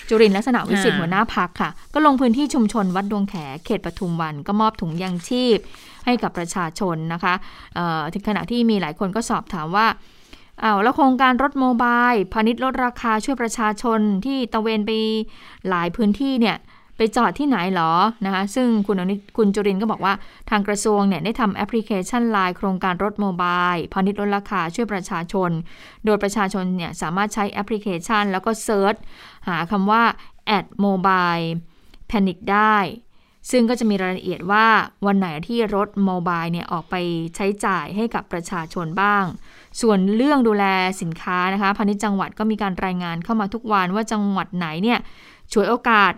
[0.09, 3.35] จุรินลักษณะวิสิทธิ์หัวหน้าพักค่ะ ก็ลงพื้นที่ชุมชนวัดดวงแข
[3.65, 5.59] เขตปทุมวัน ก็มอบถุงยางชีพ
[6.05, 7.35] ให้กับประชาชนนะคะ
[8.13, 9.87] ถึงขณะที่มีหลายคนก็สอบถามว่า
[10.63, 14.91] อ้าวแล้วโครงการรถโมบายพาณิชย์ลดราคาช่วยประชาชนที่ตระเวนไป
[15.69, 16.57] หลายพื้นที่เนี่ย
[16.97, 17.93] ไปจอดที่ไหนหรอ
[18.25, 20.15] นะคะซึ่งคุณอนิคุณจุรินทร์ก็บอกว่า
[20.51, 25.51] ทางกระทรวงเนี่ยได้ทำแอปพลิเคชันไลน์โครงการรถโมบายพาณิชย์ลดราคาช่วยประชาชน
[26.05, 28.95] โดยประชาชนเนี่ยสามารถใช้แอปพลิเคชัน แล้วก็ search
[29.49, 30.03] หาคำว่า
[30.47, 32.77] แอดโมบายพาณิชย์ได้
[33.51, 34.67] ซึ่งก็จะมีรายละเอียดว่า
[35.07, 39.25] วันไหนที่รถโมบายเนี่ยออกไปจำหน่ายให้กับประชาชนบ้าง
[39.81, 40.65] ส่วนเรื่องดูแล
[41.03, 44.99] สินค้านะคะพาณิชย์จังหวัดก็มีการรายงานเข้ามาทุกวันว่าจังหวัดไหนเนี่ย
[45.53, 46.15] ฉวยโอกาส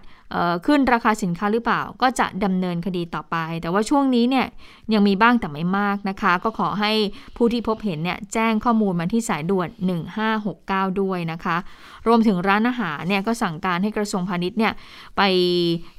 [0.66, 4.46] ขึ้นราคาสินค้าหรือเปล่า ก็จะดำเนินคดีต่อไป แต่ว่าช่วงนี้เนี่ย
[4.94, 6.92] ยังมีบ้างแต่ไม่มากนะคะ ก็ขอให้
[7.36, 9.68] ผู้ที่พบเห็นเนี่ยแจ้งข้อมูลมาที่สายด่วน
[10.34, 11.56] 1569 ด้วยนะคะ
[12.06, 14.72] รวมถึงร้านอาหารเนี่ยก็สั่งการให้กระทรวงพาณิชย์เนี่ย
[15.16, 15.22] ไป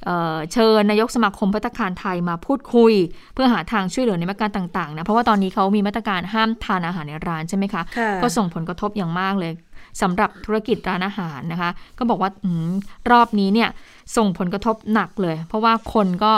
[0.04, 2.92] เเชิญนายกสมาคมพัตคารไทยมาพูดคุย
[3.34, 7.82] เพื่อหาทางช่วยเหลือในมาตรการต่างๆนะเพราะว่าตอนนี้เขามีมาตรการห้ามทานอาหารในร้านใช่ไหมคะ
[8.22, 9.52] ก็ส่งผลกระทบอย่างมากเลย
[10.02, 12.46] สำหรับธุรกิจร้านอาหารนะคะ ก็บอกว่าอ
[13.10, 13.68] รอบนี้เนี่ย
[14.16, 16.32] ส่งผลกระทบหนักเลย เพราะว่าคนก็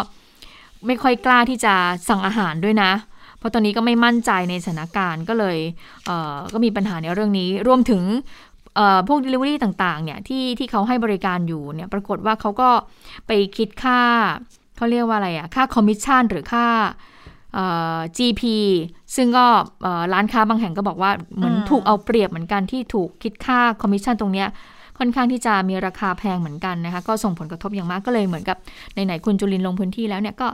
[0.87, 1.75] ไม่ค่อยกล้าที่จะ
[2.09, 2.93] สั่งอาหารด้วยนะ
[3.39, 6.09] เพราะตอนนี้ก็ไม่มั่นใจในสถานการณ์ก็เลย
[6.55, 8.03] ก็มีปัญหาในเรื่องนี้รวมถึง
[9.09, 12.71] พวก Delivery ต่างๆเนี่ยที่ที่เขาให้บริการอยู่เนี่ยปรากฏว่าเขาก็
[13.27, 14.01] ไปคิดค่า
[14.77, 16.67] เขาเรียกว่าอะไรอะค่าคอมมิชชั่นหรือค่า
[18.19, 18.43] GP
[19.17, 19.47] ซึ่งก็
[20.13, 24.49] ร้านค้าบางแห่งก็บอกว่าเหมือนถูกเอาเปรียบเหมือนกันที่ถูกคิดค่าคอมมิชชั่นตรงเนี้ย
[25.03, 28.57] ค่อนข้างที่จะมีราคาแพงเหมือนกันนะคะก็ส่งผลกระทบอย่างมากก็เลยเหมือนกับ
[28.93, 30.49] ไหนๆคุณจุลินลงพื้นที่แล้วเนี่ยก็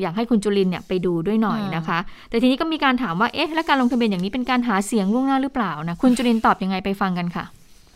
[0.00, 1.98] อยากให้คุณจุลินเนี่ยไปดูด้วยหน่อยนะคะ
[2.28, 7.44] แต่ทีนี้ก็มีการถามว่าเอ๊ะและการลงทะเบียนอย่างนี้เป็นการหาเสียงล่วงหน้าหรือเปล่านะคุณจุลินตอบยังไงไปฟังกันค่ะ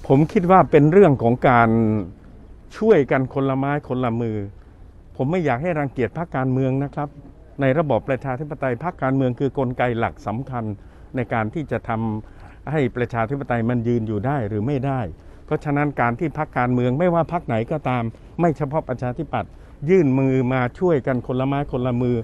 [0.06, 1.68] ผมคิดว่าเป็นเรื่องของการ
[2.78, 4.36] ช่วยกันคนละไม้คนละมือ
[5.16, 7.08] ผมไม่อยากให้รังเกียจพรรคการเมืองนะครับ
[7.60, 10.64] ในระบอบประชาธิปไตยพรรคการเมืองคือกลไกหลักสำคัญ
[11.16, 15.00] ในการที่จะทำให้ประชาธิปไตยมันยืนอยู่ได้หรือไม่ได้
[15.46, 18.04] เพราะฉะนั้นการที่พรรคการเมืองไม่ว่าพรรคไหนก็ตาม
[18.40, 19.50] ไม่เฉพาะประชาธิปัตย์
[19.90, 22.16] ยื่นมือมาช่วยกันคนละไม้คนละมือ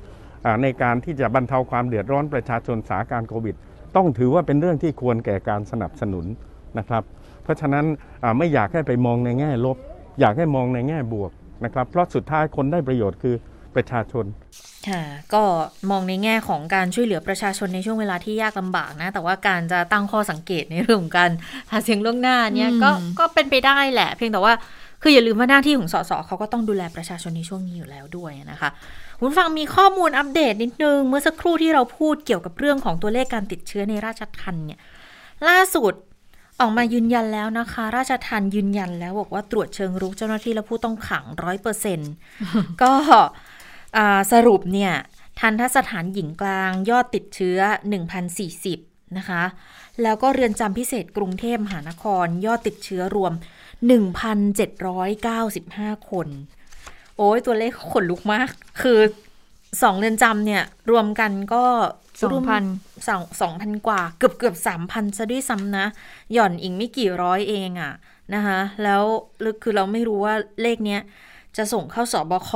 [0.44, 3.54] อในการที่จะบรรเทาความเดือดร้อนประชาชนสาการโควิด
[3.96, 6.26] ต้องถือว่าเป็นเรื่องที่ควรแก่การสนับสนุน
[6.78, 7.02] นะครับ
[7.42, 7.84] เพราะฉะนั้น
[8.38, 9.76] ไม่อยากให้ไปมองในแง่ลบ
[10.20, 11.30] อยากให้มองในแง่บวก
[11.64, 13.34] นะครับ เพราะสุดท้ายคนได้ประโยชน์คือ
[13.76, 14.26] ประชาชน
[14.88, 15.02] ค่ะ
[15.34, 15.42] ก็
[15.90, 21.30] มองในแง่ของการช่วยเหลือประชาชนในช่วงเวลาที่ยากลำบากนะ แต่ว่าการจะตั้งข้อสังเกตในเรื่องของการ
[21.70, 24.54] หาเสียงล่วงหน้าเนี่ยก็ก็เป็นไปได้แหละ เพียงแต่ว่า
[25.02, 28.70] คืออย่าลืมว่าหน้าที่ของสสเขาก็ต้องดูแลประชาชนในช่วงนี้อยู่แล้วด้วยนะคะ
[29.18, 34.80] คุณฟังมีข้อมูลอัปเดตนิดนึง เมื่อสักครู่ที่เราพูดเกี่ยวกับเรื่องของตัวเลขการติดเชื้อในราชทันเนี่ย
[35.48, 35.94] ล่าสุด
[36.60, 42.12] ออกมายืนยันแล้วนะคะ ราชทันยืนยันแล้วบอกว่าตรวจเชิงรุกเจ้าหน้าที่และผู้ต้องขังร้อยเปอร์เซ็นต์
[42.82, 42.92] ก็
[44.32, 44.93] สรุปเนี่ย
[45.40, 47.59] ทันทสถานหญิงกลางยอดติดเชื้อ
[48.38, 49.43] 1,040 นะคะ
[50.03, 53.32] แล้วก็เรือนจำพิเศษกรุงเทพมหานครยอดติดเชื้อรวม
[54.12, 56.28] 1,795 คน
[57.16, 58.49] โอ้ยตัวเลขขนลุกมาก
[58.82, 59.01] คือ
[59.82, 61.64] สองเรือนจำเนี่ย รวมกันก็
[62.22, 62.62] สองพัน
[63.09, 65.86] สองสองพันกว่า เกือบเกือบสามพันซะด้วยซ้ำนะ
[66.32, 67.93] หย่อนอีกไม่กี่ร้อยเองอะ
[68.34, 69.03] นะคะ แล้ว
[69.62, 71.01] คือเราไม่รู้ว่าเลขเนี้ย
[71.57, 72.51] จะส่งเข้าสอบค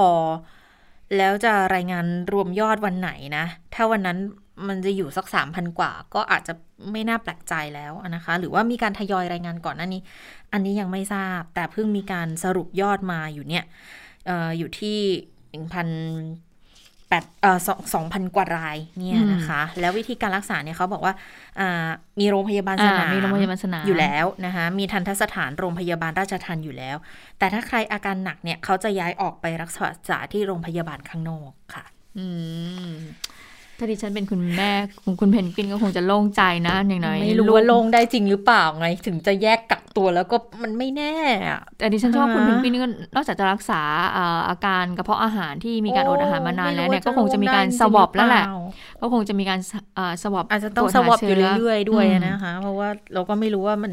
[1.16, 3.44] แล้วจะรายงานรวมยอดวันไหนนะ
[3.74, 4.18] ถ้าวันนั้น
[4.68, 6.52] มันจะอยู่สักสามพันกว่า ก็อาจจะ
[6.92, 10.00] ไม่น่าแปลกใจแล้วนะคะ หรือว่ามีการทยอยรายงานก่อนหน้านี้
[10.52, 13.64] อันนี้ยังไม่ทราบ แต่เพิ่งมีการสรุปยอดมาอยู่เนี่ย
[14.28, 14.98] อออยู่ที่
[15.50, 15.88] หนึ่งพัน
[17.09, 17.59] แปดเอ่อ
[17.94, 21.14] สองพันกว่ารายเนี่ยนะคะ แล้ววิธีการรักษาเนี่ยเขาบอกว่า
[22.20, 26.96] มีโรงพยาบาลสนามมีโรงพยาบาลสนามอยู่แล้วนะคะมีทันทสถานโรงพยาบาลราชทันอยู่แล้ว
[27.38, 29.70] แต่ถ้าใครอาการหนักเนี่ยเขาจะย้ายออกไปรัก
[30.11, 31.84] ษาที่โรงพยาบาลข้างนอกค่ะ
[32.18, 32.26] อื
[32.90, 32.92] ม
[33.78, 34.70] ถ้าดิฉันเป็นคุณแม่
[35.04, 41.14] ของคุณเพนกวินก็คงจะโล่งใจนะอย่างน้อยไม่รู้ว่าโล่งได้จริงหรือเปล่าไง ถึงจะแยกกักตัวแล้วก็มันไม่แน่
[41.78, 43.80] แต่ดิฉันชอบคุณเพนกวินก็นอกจากจะรักษา
[44.48, 48.44] อาการกระเพาะอาหารที่มีการอดอาหารมานานแล้วเนี่ยก็คงจะมีการสวอปแล้วแหละ
[49.02, 49.60] ก็คงจะมีการ
[50.22, 53.92] สวอปอาจจะต้องสวอปอยู่เรื่อยๆด้วยนะคะ เพราะว่าเราก็ไม่รู้ว่ามัน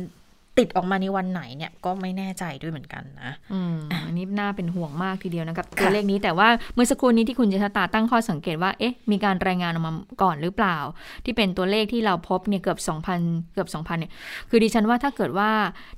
[0.59, 3.75] ติดออกมาในวันไหนเนี่ยก็ไม่แน่ใจด้วยเหมือนกันนะอืม
[4.07, 10.77] อันนี้น่าเป็นห่วงมากทีเดียวนะครับตัวเลขนี้แต่ว่าเมื่อสักครู่นี้ที่คุณเจษตาตั้งข้อสังเกตว่าเอ๊ะมีการรายงานออกมาก่อนหรือเปล่า
[11.25, 12.79] ที่เป็นตัวเลขที่เราพบเนี่ยเกือบ
[13.15, 14.11] 2,000 เกือบ 2,000เนี่ย
[14.49, 15.49] คือดิฉันว่าถ้าเกิดว่า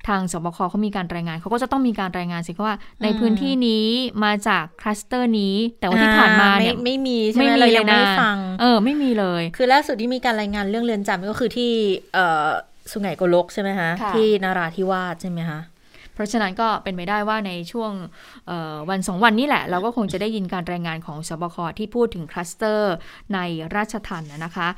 [0.08, 3.86] ทางสบคเขามีการรายงานเขาก็จะต้องมีการรายงานสิว่าในพื้นที่นี้
[4.24, 8.02] มาจากคลัสเตอร์นี้ แต่ว่าที่ผ่านมาเนี่ยไม่มีไม่มีเลยนะ
[8.60, 11.70] เออไม่มีเลย คือล่าสุดที่มีการรายงานเรื่องเรือนจำก็คือที่
[12.14, 12.48] เอ่อ
[12.90, 15.60] สุไหงโกลกใช่ไหมคะ ที่นาราธิวาสใช่ไหมคะ
[16.16, 17.92] เพราะฉะนั้นก็เป็นไปได้ว่าในช่วง
[18.90, 22.94] วันสองวันนี้แหละ เราก็คงจะได้ยินการรายงานของสบคที่พูดถึงคลัสเตอร์
[23.34, 23.38] ใน
[23.76, 24.68] ราชทันนะคะ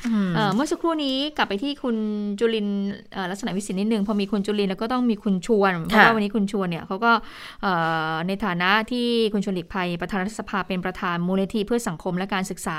[0.54, 1.96] เมื่อสักครู่นี้กลับไปที่คุณ
[2.38, 2.68] จุลิน
[3.30, 7.12] ลักษณะวิสิทธิ์นิดนึงพอมีคุณจุลินแล้วก็ต้องมีคุณชวนเพราะว่าวันนี้คุณชวนเนี่ยเขาก็
[8.28, 12.78] ในฐานะที่คุณชวนหลีกภัยประธานรัฐสภาเป็นประธานมูลนิธิเพื่อสังคมและการศึกษา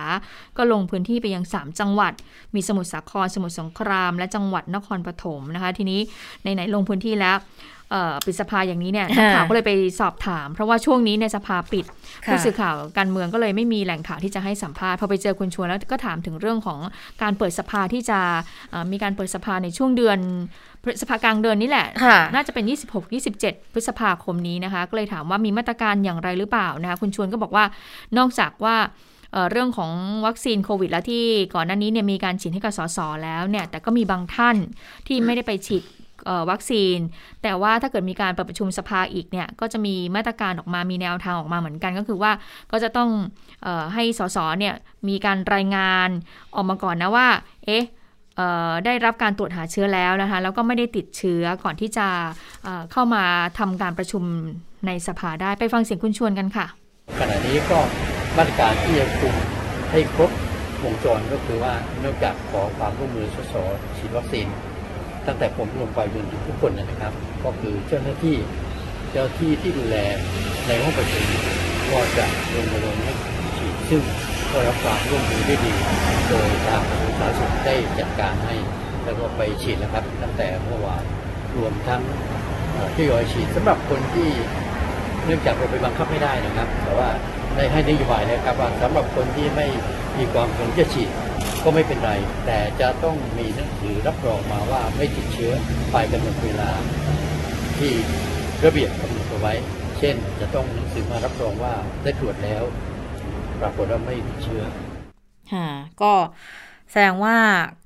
[0.58, 2.14] ก็ลงพื้นที่ไปยัง 3 จังหวัด
[2.56, 6.00] มีสมุทรสาครสมุทรสงคราม และจังหวัดนครปฐมนะคะ ทีนี้
[6.44, 7.79] ในไหนลงพื้นที่แล้วเอ่อ
[8.26, 11.86] ปิดสภาอย่างนี้เนี่ยนักข่าวก็เลยไปสอบถาม เพราะว่าช่วงนี้ในยสภาปิด
[12.26, 16.80] ค่ะผู้สื่อข่าวการเมืองก็เลยไม่มีแหล่งข่าวที่จะให้สัมภาษณ์พอไปเจอคุณชวนแล้วก็ถามถึงเรื่องของ
[17.22, 18.20] การเปิดสภาที่จะ
[18.72, 20.20] เอ่อมีการเปิดสภาในช่วงเดือน
[20.84, 27.66] พฤษภากลางเดือนนี้แหละค่ะน่าจะเป็น 26 27 พฤษภาคมนี้นะคะ ก็เลยถามว่ามีมาตรการอย่างไรหรือเปล่านะคะ คุณชวนก็บอกว่า
[28.18, 28.76] นอกจากว่า
[29.34, 29.92] เอ่อเรื่องของ
[30.26, 31.24] วัคซีนโควิดแล้วที่
[31.56, 34.56] ก่อนหน้านี้เนี่ยมีการฉีดให้กับสสแล้วเนี่ย แต่ก็มีบางท่าน
[35.08, 35.99] ที่ไม่ได้ไปฉีดเอ่อ
[36.50, 36.98] วัคซีน
[37.44, 42.32] แต่ว่าถ้าเกิดมีการเปิดประชุมสภาอีกเนี่ยก็จะมีมาตรการออกมามีแนวทางออกมาเหมือนกันก็คือว่า
[42.72, 43.10] ก็จะต้อง
[43.66, 44.74] ออให้สสเนี่ย
[45.10, 46.10] มีการรายงาน
[46.56, 47.28] ออกมาก่อนนะว่า
[47.66, 47.84] เอ๊ะ
[48.86, 52.08] ได้รับการตรวจหาเชื้อแล้วนะคะแล้วก็ไม่ได้ติดเชื้อก่อนที่จะ
[52.64, 53.24] เเข้ามา
[53.60, 54.24] ทำการประชุม
[54.88, 56.66] ในสภาได้ไปฟังเสียงคุณชวนกันค่ะ
[57.20, 57.80] ขณะนี้ก็
[58.38, 59.36] มาตรการที่จะคุม
[59.92, 60.32] ให้ครบ
[60.84, 63.54] วงจรก็คือว่าเนื่องจากขอความร่วมมือสส
[63.98, 64.48] ฉีดวัคซีน
[65.30, 67.14] ตั้งแต่ผมลงไปจนถึงทุกคนนะครับ
[67.44, 68.36] ก็คือเจ้าหน้าที่
[69.12, 69.98] เจ้าที่ที่ดูแล
[70.68, 71.26] ในห้องประชุม
[71.92, 73.14] ก็จะรณรงค์ให้
[73.58, 74.04] ฉีดซึ่ง
[74.52, 75.74] ก็รับความร่วมมือได้ดี
[76.28, 78.56] โดยทางสาธารณสุขได้จัดการให้
[79.04, 81.04] แล้วก็ไปฉีดแล้วครับ ตั้งแต่เมื่อวาน
[81.58, 82.02] รวมทั้ง
[82.74, 84.30] เอ่อทยอยฉีดสำหรับคนที่
[85.26, 87.10] เนื่องจากเราไปบังคับไม่ได้นะครับ แต่ว่า
[87.60, 89.68] ได้ให้นโยบายแล้วครับว่าสำหรับคนที่ไม่
[90.18, 91.10] มีความประสงค์จะฉีด
[91.64, 92.12] ก็ไม่เป็นไร
[92.46, 95.54] แต่จะต้องมีหนังสือรับรองมาว่าไม่ติดเชื้อ
[95.92, 96.72] ภายกำหนดเวลา
[97.78, 97.94] ที่
[98.66, 99.54] ระเบียบกำหนดเอาไว้
[100.00, 102.64] เช่น จะต้องหนังสือมารับรองว่าได้ตรวจแล้ว
[103.62, 104.64] ปรากฏว่าไม่ติดเชื้อ
[105.54, 105.70] ค่ะ
[106.02, 106.14] ก็
[106.92, 107.38] แสดงว่า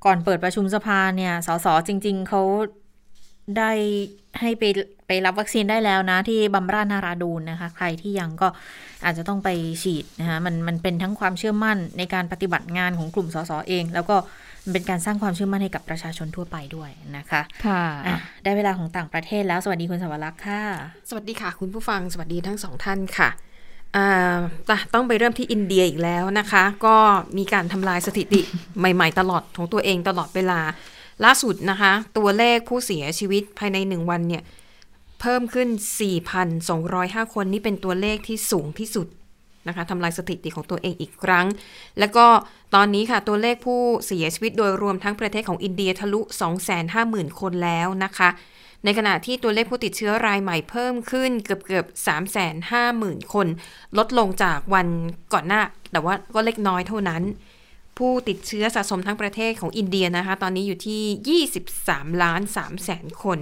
[0.06, 2.42] ก่อนเปิดประชุมสภาเนี่ย สสจริง ๆเขา
[3.58, 3.72] ได้
[4.40, 4.64] ให้ไป
[5.08, 8.48] ไปรับวัคซีนได้แล้วนะ ที่บำราชนาราดูนนะคะ ใครที่ยังก็
[9.06, 9.50] อาจจะต้องไป
[9.84, 14.16] ฉีดนะคะมันมันเป็นทั้งความเชื่อมั่นในการปฏิบัติงานของกลุ่มสสเอง แล้วก็
[14.64, 20.62] มันเป็นการสร้างความเชื่อมั่นให้กับประชาชนทั่วไปด้วยนะคะ ค่ะอะได้เวลาของต่างประเทศแล้ว สวัสดีคุณสวรักษ์ค่ะ
[21.10, 23.30] สวัสดีค่ะ คุณผู้ฟังสวัสดีทั้งสองท่านค่ะ
[23.96, 24.38] อ่า
[24.70, 26.96] จ้ะต้องไปเริ่มที่อินเดียอีกแล้วนะคะ ก็
[27.38, 28.42] มีการทำลายสถิติ
[28.80, 30.60] ใหม่ ๆ ตลอดของตัวเองตลอดเวลา
[31.26, 34.44] ล่าสุดนะคะ ตัวเลขผู้เสียชีวิตภายในหนึ่งวันเนี่ย
[35.22, 35.70] เพิ่มขึ้น
[36.52, 39.08] 4,205 คนนี่เป็นตัวเลขที่สูงที่สุด
[39.68, 41.46] นะคะทำลายสถิติของตัวเองอีกครั้ง
[42.00, 42.26] แล้วก็
[42.76, 46.22] ตอนนี้ค่ะ ตัวเลขผู้เสียชีวิตโดยรวมทั้งประเทศของอินเดียทะลุ
[46.80, 48.30] 250,000 คนแล้วนะคะ
[48.86, 51.86] ในขณะที่ตัวเลขผู้ติดเชื้อรายใหม่เพิ่มขึ้นเกือบเกือบ
[52.64, 53.48] 350,000 คน
[53.98, 54.88] ลดลงจากวัน
[55.34, 55.62] ก่อนหน้า
[55.92, 57.24] แต่ว่าก็เล็กน้อยเท่านั้น
[57.98, 61.42] ผู้ติดเชื้อสะสมทั้งประเทศของอินเดียนะคะ ตอนนี้อยู่ที่
[61.86, 63.40] 23 ล้าน3แสนคน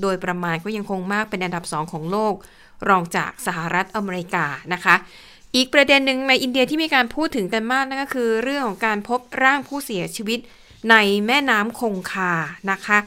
[0.00, 2.34] โดยประมาณก็ยังคงมากเป็นอันดับ 2 ของโลก
[2.88, 4.94] รองจากสหรัฐอเมริกานะคะ
[5.56, 10.38] อีกประเด็นหนึ่งในอินเดียที่มีการพูดถึงกันมากนั่นก็คือ เรื่องของการพบร่างผู้เสียชีวิต
[10.90, 10.96] ใน
[11.26, 12.32] แม่น้ำคงคา
[12.70, 12.98] นะคะ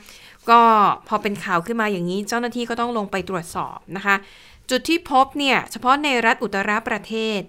[0.49, 0.61] ก็
[1.07, 4.15] พอเป็นข่าวขึ้นมาอย่างนี้ เจ้าหน้าที่ก็ต้องลงไปตรวจสอบนะคะ
[4.69, 7.39] จุดที่พบเนี่ยเฉพาะในรัฐอุตตรประเทศ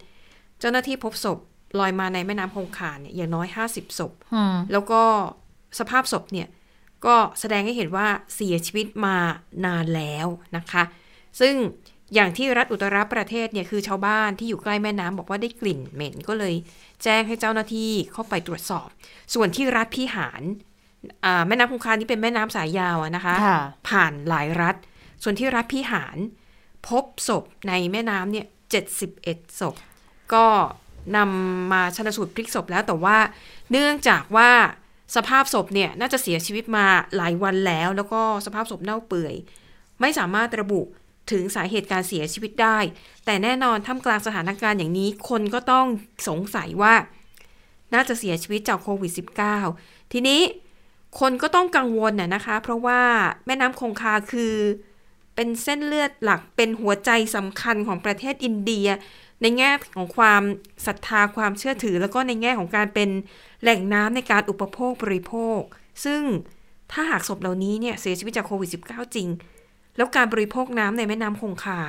[0.60, 1.38] เจ้าหน้าที่พบศพ
[1.80, 5.02] ลอยมาในแม่น้ำคงคาเนี่ยอย่างน้อย50ศพอืมแล้วก็
[5.78, 6.48] สภาพศพเนี่ย
[7.06, 9.16] ก็แสดงให้เห็นว่าเสียชีวิตมา
[9.66, 10.82] นานแล้วนะคะ
[11.40, 11.54] ซึ่ง
[12.14, 16.54] อย่างที่รัฐอุตตรประเทศเนี่ยคือชาวบ้านที่อยู่ใกล้แม่น้ำบอกว่าได้กลิ่นเหม็นก็เลย
[17.02, 18.88] แจ้งให้เจ้าหน้าที่เข้าไปตรวจสอบ
[19.34, 20.42] ส่วนที่รัฐพิหาร
[21.24, 24.74] อ่าแม่น้ำคงคานี่เป็นแม่น้ำสายยาวอะนะคะค่ะผ่านหลายรัฐ
[25.22, 26.16] ส่วนที่รัฐพิหาร
[26.88, 28.46] พบศพในแม่น้ำเนี่ย
[29.02, 29.74] 71ศพ
[30.34, 30.46] ก็
[31.16, 33.18] นำมาชนสูตรพลิกศพแล้วแต่ว่า
[33.70, 34.50] เนื่องจากว่า
[35.16, 36.86] สภาพศพเนี่ยน่าจะเสียชีวิตมา
[37.16, 39.34] หลายวันแล้ว แล้วก็สภาพศพเน่าเปื่อย
[40.00, 40.80] ไม่สามารถระบุ
[41.30, 42.78] ถึงสาเหตุการเสียชีวิตได้
[43.24, 45.86] แต่แน่นอนท่ามกลางสถานการณ์อย่างนี้ คนก็ต้อง
[46.28, 46.94] สงสัยว่า
[47.94, 49.12] น่าจะเสียชีวิตจากโควิด
[49.62, 50.40] -19 ทีนี้
[51.20, 53.00] คนก็ต้องกังวลน่ะนะคะ เพราะว่า
[53.46, 54.54] แม่น้ำคงคาคือ
[55.34, 58.88] เป็นเส้นเลือดหลักเป็นหัวใจสำคัญของประเทศอินเดีย
[59.42, 60.42] ในแง่ของความ
[60.86, 63.08] ศรัทธาความเชื่อถือ แล้วก็ในแง่ของการเป็น
[63.62, 65.60] แหล่งน้ำในการอุปโภคบริโภค
[66.04, 66.22] ซึ่ง
[66.92, 69.28] ถ้าหากศพเหล่านี้เนี่ยเสียชีวิตจากโควิด -19 จริง
[69.96, 71.80] แล้วการบริโภคน้ำในแม่น้ำคงคา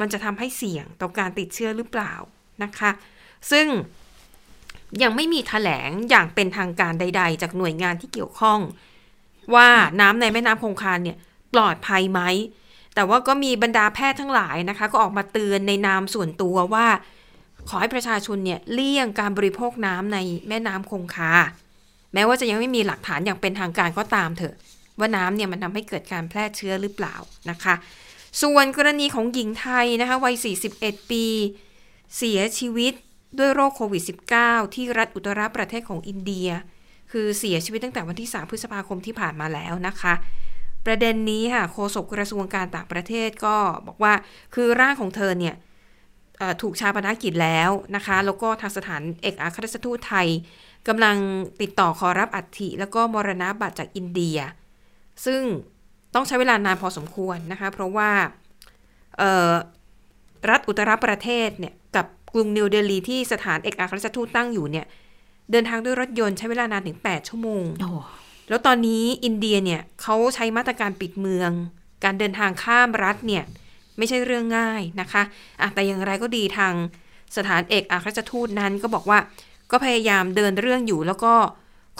[0.00, 2.12] มันจะทำให้เสี่ยงต่อการติดเชื้อหรือเปล่า
[2.62, 2.90] นะคะ
[3.50, 3.66] ซึ่ง
[5.02, 8.60] ยังไม่มีแถลงอย่างเป็นทางการใด ๆ จากหน่วยงานที่เกี่ยวข้อง
[9.54, 9.68] ว่า
[10.00, 11.16] น้ำในแม่น้ำคงคาเนี่ย
[11.54, 12.20] ปลอดภัยไหม
[12.96, 16.86] แต่ว่าก็มีบรรดาแพทย์ทั้งหลายนะคะ ก็ออกมาเตือนในนามส่วนตัวว่า
[17.68, 20.18] ขอให้ประชาชนเนี่ยเลี่ยงการบริโภคน้ำใน
[20.48, 21.32] แม่น้ำคงคา
[22.14, 24.54] แม้ว่าจะยังไม่มีหลักฐานอย่างเป็นทางการก็ตามเถอะ
[24.98, 27.14] ว่าน้ำเนี่ยมันทำให้เกิดการแพร่เชื้อหรือเปล่า
[27.50, 27.74] นะคะ
[28.42, 30.34] ส่วนกรณีของหญิงไทยนะคะวัย
[30.72, 31.24] 41 ปี
[32.16, 32.92] เสียชีวิต
[33.38, 34.02] ด้วยโรคโควิด
[34.38, 36.48] -19 ที่รัฐอุตรประเทศของอินเดีย
[37.12, 40.14] คือเสียชีวิตตั้งแต่วันที่ 3 พฤษภาคมที่ผ่านมาแล้วนะคะ
[40.86, 43.56] ประเด็นนี้ค่ะโฆษกกระทรวงการต่างประเทศก็
[43.86, 44.12] บอกว่า
[44.54, 45.54] คือร่างของเธอเนี่ย
[46.62, 50.28] ถูกชาปนกิจแล้วนะคะ แล้วก็ทางสถานเอกอัครราชทูตไทย
[50.88, 51.16] กำลัง
[51.60, 54.38] ติดต่อขอรับอัฐิแล้วก็มรณะบัตรจากอินเดีย
[55.26, 55.42] ซึ่ง
[56.14, 58.10] ต้องใช้เวลานานพอสมควรนะคะ เพราะว่า
[60.50, 64.86] รัฐอุตตรประเทศเนี่ยกับกรุงนิวเดลีที่สถานเอกอัครราชทูตตั้งอยู่เนี่ย
[65.50, 67.90] เดินทางด้วยรถยนต์ใช้เวลานานถึง 8 ชั่วโมงโอ้
[68.48, 71.50] แล้วตอนนี้อินเดียเนี่ยเขาใช้มาตรการปิดเมือง
[72.04, 73.44] การเดินทางข้ามรัฐเนี่ย
[73.98, 75.22] ไม่ใช่เรื่องง่ายนะคะ
[75.60, 76.74] อะแต่อย่างไรก็ดีทาง
[77.36, 79.18] สถานเอกอัครราชทูตนั้นก็บอกว่า
[79.70, 81.32] ก็พยายามเดินเรื่องอยู่ แล้วก็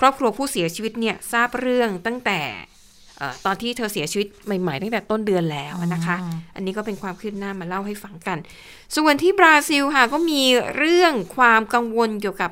[0.01, 2.41] ครอบครัวผู้เสียชีวิตเนี่ยทราบเรื่องตั้งแต่
[3.19, 6.17] เอ่อตอนที่เธอเสียชีวิตใหม่ๆตั้งแต่ต้นเดือนแล้วนะคะ
[6.55, 8.39] อันนี้ก็เป็นความคืบหน้ามาเล่าให้ฟังกัน
[8.97, 10.43] ส่วนที่บราซิลค่ะก็มี
[10.77, 12.51] เรื่องความกังวลเกี่ยวกับ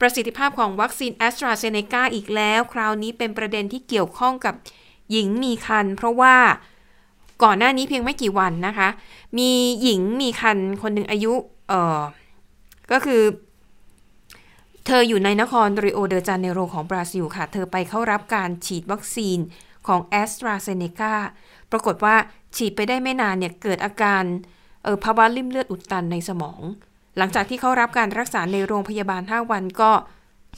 [0.00, 4.54] ประสิทธิภาพของวัคซีนแอสตราเซเนกาอีกแล้ว คราวนี้เป็นประเด็นที่เกี่ยวข้องกับ
[5.10, 6.36] หญิงมีคัน เพราะว่า
[7.42, 8.88] ก่อนหน้านี้เพียงไม่กี่วันนะคะ
[9.38, 9.50] มี
[9.82, 11.32] หญิงมีคันคนหนึ่งอายุ
[11.68, 12.00] เออ
[12.92, 13.22] ก็คือ
[14.86, 19.38] เธออยู่ในนครริโอเดจาเนโรของบราซิลค่ะ เธอไปเข้ารับการฉีดวัคซีน
[19.86, 21.14] ของแอสตราเซเนกา
[21.70, 22.14] ปรากฏว่า
[22.56, 24.22] ฉีดไปได้ไม่นานเนี่ย เกิดอาการ
[24.84, 26.60] เออภาวะริ่มเลือดอุดตันในสมอง
[27.18, 29.90] หลังจากที่เขารับการรักษาในโรงพยาบาล 5 วันก็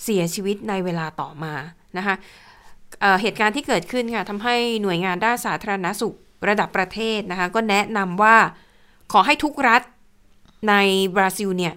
[0.03, 1.55] เสียชีวิตในเวลาต่อมา
[1.97, 6.17] นะคะเหตุการณ์ที่เกิดขึ้นค่ะทำให้หน่วยงานด้านสาธารณสุข
[6.49, 8.37] ระดับประเทศนะคะก็แนะนำว่า
[9.13, 9.83] ขอให้ทุกรัฐ
[10.69, 10.75] ใน
[11.17, 11.75] บราซิลเนี่ย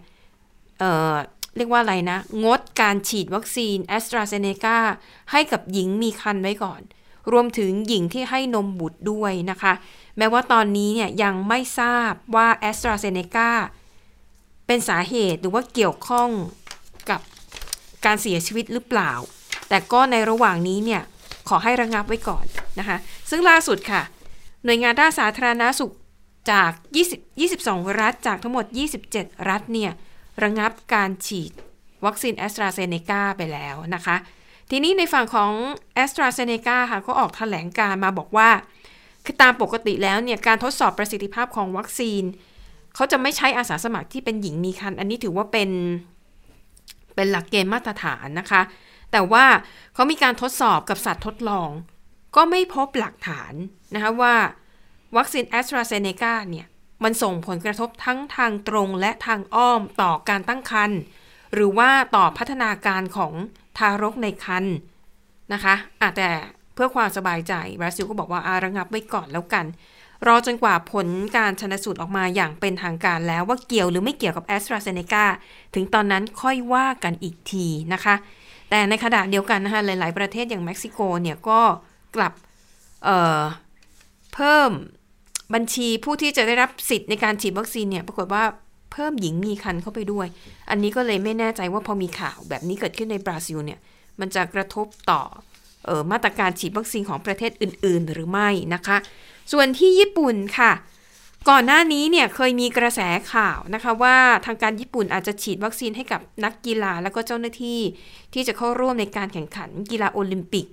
[0.80, 4.78] เรียกว่าอะไรนะ งดการฉีดวัคซีนแอสตราเซเนกา
[5.32, 6.82] ให้กับหญิงมีครรภ์ไว้ก่อน
[7.32, 9.74] รวมถึงหญิงที่ให้นมบุตรด้วยนะคะ
[10.18, 13.50] แม้ว่าตอนนี้เนี่ยยังไม่ทราบว่าแอสตราเซเนกา
[14.74, 16.30] เป็นสาเหตุหรือว่าเกี่ยวข้อง
[17.10, 17.22] กับ
[18.06, 19.12] การเสียชีวิตหรือเปล่า
[19.70, 21.02] แต่ก็ในระหว่างนี้เนี่ย
[21.50, 22.46] ขอให้ระงับไว้ก่อน
[22.80, 22.98] นะคะ
[23.30, 24.02] ซึ่งล่าสุดค่ะ
[24.64, 25.94] หน่วยงานด้านสาธารณสุข
[26.52, 26.72] จาก
[27.12, 28.66] 20 22 รัฐจากทั้งหมด
[29.08, 29.92] 27 รัฐเนี่ย
[30.44, 31.52] ระงับการฉีด
[32.06, 34.16] วัคซีนแอสตราเซเนกาไปแล้วนะคะ
[34.70, 35.52] ทีนี้ในฝั่งของ
[35.96, 38.50] แอสตราเซเนกาค่ะก็ออกแถลงการณ์มาบอกว่า
[39.26, 42.24] คือตามปกติแล้วเนี่ยการทดสอบประสิทธิภาพของวัคซีน
[42.96, 45.70] เขาจะไม่ใช้อาสาสมัครที่เป็นหญิงมีครรภ์อันนี้ถือว่าเป็น
[47.16, 48.62] เป็นหลักเกณฑ์มาตรฐานนะคะ
[49.12, 49.46] แต่ว่า
[49.94, 51.70] เขามีการทดสอบกับสัตว์ทดลอง
[52.36, 53.54] ก็ไม่พบหลักฐาน
[53.94, 54.36] นะคะว่า
[55.18, 56.68] วัคซีนแอสตราเซเนกาเนี่ย
[57.04, 61.00] มันส่งผลกระทบทั้งทางตรงและทางอ้อมต่อการตั้งครรภ์
[61.54, 63.34] หรือว่าต่อพัฒนาการของ
[63.78, 64.76] ทารกในครรภ์
[65.54, 66.30] นะคะอะแต่
[66.74, 69.66] เพื่อความสบายใจบราซิลก็บอกว่าอาระงับไว้ก่อนแล้วกัน
[70.28, 71.08] รอจนกว่าผล
[71.38, 75.26] การชนสูตรออกมาอย่างเป็นทางการแล้วว่าเกี่ยวหรือไม่เกี่ยวกับแอสตราเซเนกา
[75.76, 78.16] ถึงตอนนั้นค่อยว่ากันอีกทีนะคะ
[78.70, 81.60] แต่ในขณะเดียวกันนะคะหลาย ๆ ประเทศอย่างเม็กซิโกเนี่ยก็
[82.16, 82.34] กลับ
[83.04, 84.72] เพิ่ม
[85.54, 88.44] บัญชีผู้ที่จะได้รับสิทธิ์ในการฉีดวัคซีนเนี่ยปรากฏว่า
[88.92, 90.28] เพิ่มหญิงมีครรภ์เข้าไปด้วย
[90.70, 93.80] อันนี้ก็เลยไม่แน่ใจว่าพอมีข่าวแบบนี้เกิดขึ้นในบราซิลเนี่ย
[94.20, 95.22] มันจะกระทบต่อ
[95.88, 98.98] ออมาตรการฉีดวัคซีนของประเทศอื่น ๆ หรือไม่นะคะ
[99.52, 100.72] ส่วนที่ญี่ปุ่นค่ะ
[101.50, 103.00] ก่อนหน้านี้เนี่ยเคยมีกระแส
[103.34, 107.80] ข่าวนะคะว่าทางการญี่ปุ่นอาจจะฉีดวัคซีนให้กับนักกีฬาแล้วก็เจ้าหน้าที่
[108.34, 110.66] ที่จะเข้าร่วมในการแข่งขันกีฬาโอลิมปิก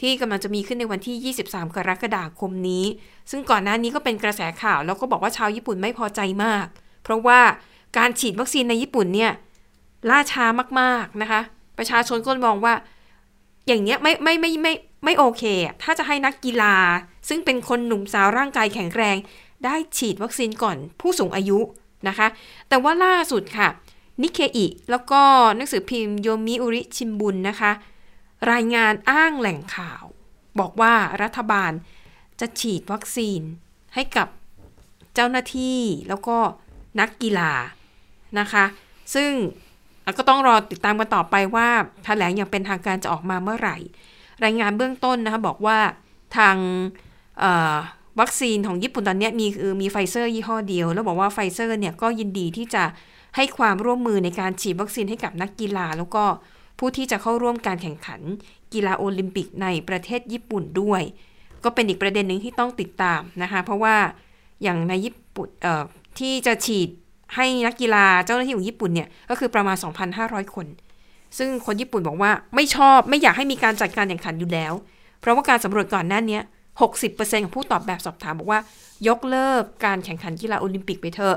[0.00, 2.84] ที่กำลังจะมีขึ้นในวันที่ 23 กรกฎาคมนี้
[3.30, 6.66] ซึ่งก่อนหน้านี้ก็เป็นกระแสข่าวแล้วก็บอกว่าชาวญี่ปุ่นไม่พอใจมาก
[7.02, 7.40] เพราะว่า
[7.98, 9.32] การฉีดวัคซีนในญี่ปุ่นเนี่ย
[10.10, 10.44] ล่าช้า
[10.80, 11.40] มากๆนะคะ
[11.78, 12.74] ประชาชนก็มองว่า
[13.66, 14.72] อย่างเงี้ยไม่ไม่ไม่ไม่
[15.04, 15.42] ไม่โอเค
[15.82, 16.74] ถ้าจะให้นักกีฬา
[17.28, 19.16] ซึ่งเป็นคนหนุ่มสาวร่างกายแข็งแรง
[19.64, 21.58] ได้ฉีดวัคซีนก่อนผู้สูงอายุ
[22.08, 22.26] นะคะ
[22.68, 23.68] แต่ว่าล่าสุดค่ะ
[24.22, 25.22] นิเคอิแล้วก็
[25.56, 27.72] หนังสือพิมพ์โยมิอุริชิมบุนนะคะ
[28.52, 30.02] รายงานอ้างแหล่งข่าว
[30.60, 31.72] บอกว่ารัฐบาล
[32.40, 33.40] จะฉีดวัคซีน
[33.94, 34.28] ให้กับ
[35.14, 36.36] เจ้าหน้าที่แล้วก็
[37.00, 37.52] นักกีฬา
[38.38, 38.64] นะคะ
[39.14, 39.30] ซึ่ง
[40.18, 41.68] ก็ต้องรอติดตามกันต่อไปว่า
[42.04, 43.76] แถลงอย่างเป็นทางการจะออกมาเมื่อไหร่
[44.44, 45.78] รายงานเบื้องต้นนะคะบอกว่า
[46.36, 46.56] ทาง
[48.20, 52.84] วัคซีนของญี่ปุ่นตอนนี้มีคือมีไฟเซอร์ยี่ห้อเดียว แล้วบอกว่าไฟเซอร์เนี่ยก็ยินดีที่จะ
[53.36, 56.24] ให้ความร่วมมือในการฉีดวัคซีนให้กับนักกีฬา แล้วก็
[56.78, 58.20] ผู้ที่จะเข้าร่วมการแข่งขัน
[58.72, 61.02] กีฬาโอลิมปิกในประเทศญี่ปุ่นด้วย
[61.64, 63.96] ก็เป็นอีกประเด็นหนึ่งที่ต้องติดตามนะคะเพราะว่า
[64.62, 65.48] อย่างในญี่ปุ่น
[66.18, 66.88] ที่จะฉีด
[67.34, 69.76] ให้นักกีฬาเจ้าหน้าที่ของญี่ปุ่นเนี่ยก็คือประมาณ
[70.14, 70.66] 2,500 คน
[71.38, 74.72] ซึ่งคนญี่ปุ่นบอกว่าไม่ชอบไม่อยากให้มีการจัดการแข่งขันอยู่แล้ว
[75.20, 76.40] เพราะว่าการสำรวจก่อนหน้านี้
[76.80, 78.60] 60%ของผู้ตอบแบบสอบถามบอกว่า
[79.08, 81.36] ยกเลิกการแข่งขันกีฬาโอลิมปิกไปเถอะ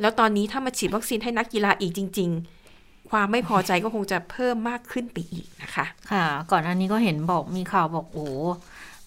[0.00, 2.30] แล้วตอนนี้ถ้ามาฉีดวัคซีนให้นักกีฬาอีกจริง
[2.70, 8.26] ๆ ความไม่พอใจก็คงจะเพิ่มมากขึ้นไปอีกนะคะ ค่ะ ก่อนอันนี้ก็เห็นบอกมีข่าวบอกโอ้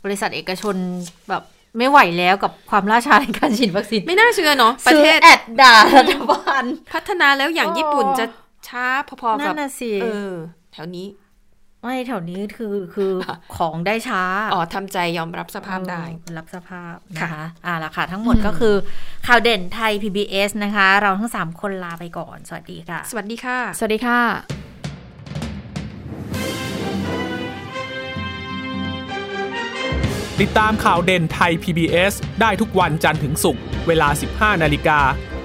[0.03, 0.75] ปบริษัทเอกชน
[1.29, 1.43] แบบ
[1.77, 6.63] ไม่ไหวแล้วกับความล่าช้าในการฉีดวัคซีน ไม่น่าเชื่อเนาะประซื้อเทศแอดด่ารัฐบาล
[6.93, 8.25] พัฒนาแล้วอย่างโอ้ญี่ปุ่นจะ
[8.67, 8.85] ช้า
[9.21, 10.33] พอๆนั่กับนน่ะสิเออ
[10.73, 11.05] แถวนี้
[11.87, 13.13] ไม่แถวนี้คือคือ
[13.57, 14.23] ของได้ช้า
[14.53, 18.75] อ๋อทำใจยอมรับสภาพได้เออรับสภาพค่ะนะคะอ่าละค่ะ ทั้งหมดก็คือ
[19.27, 24.19] ข่าวเด่นไทย PBS นะคะ เราทั้ง 3 คนลาไปก่อน สวัสดีค่ะ สวัสดีค่ะ สวัสดีค่ะ
[30.41, 34.07] ติดตามข่าวเด่นไทย PBS ได้ทุกวันจันทร์ถึงศุกร์เวลา
[34.55, 34.99] 15 นาฬิกา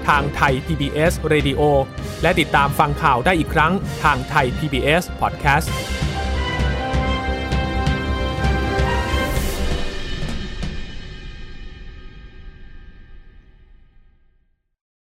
[0.07, 1.61] ทางไทย PBS Radio
[2.21, 3.73] และติดตามฟังข่าวได้อีกครั้ง
[4.03, 5.69] ทางไทย PBS Podcast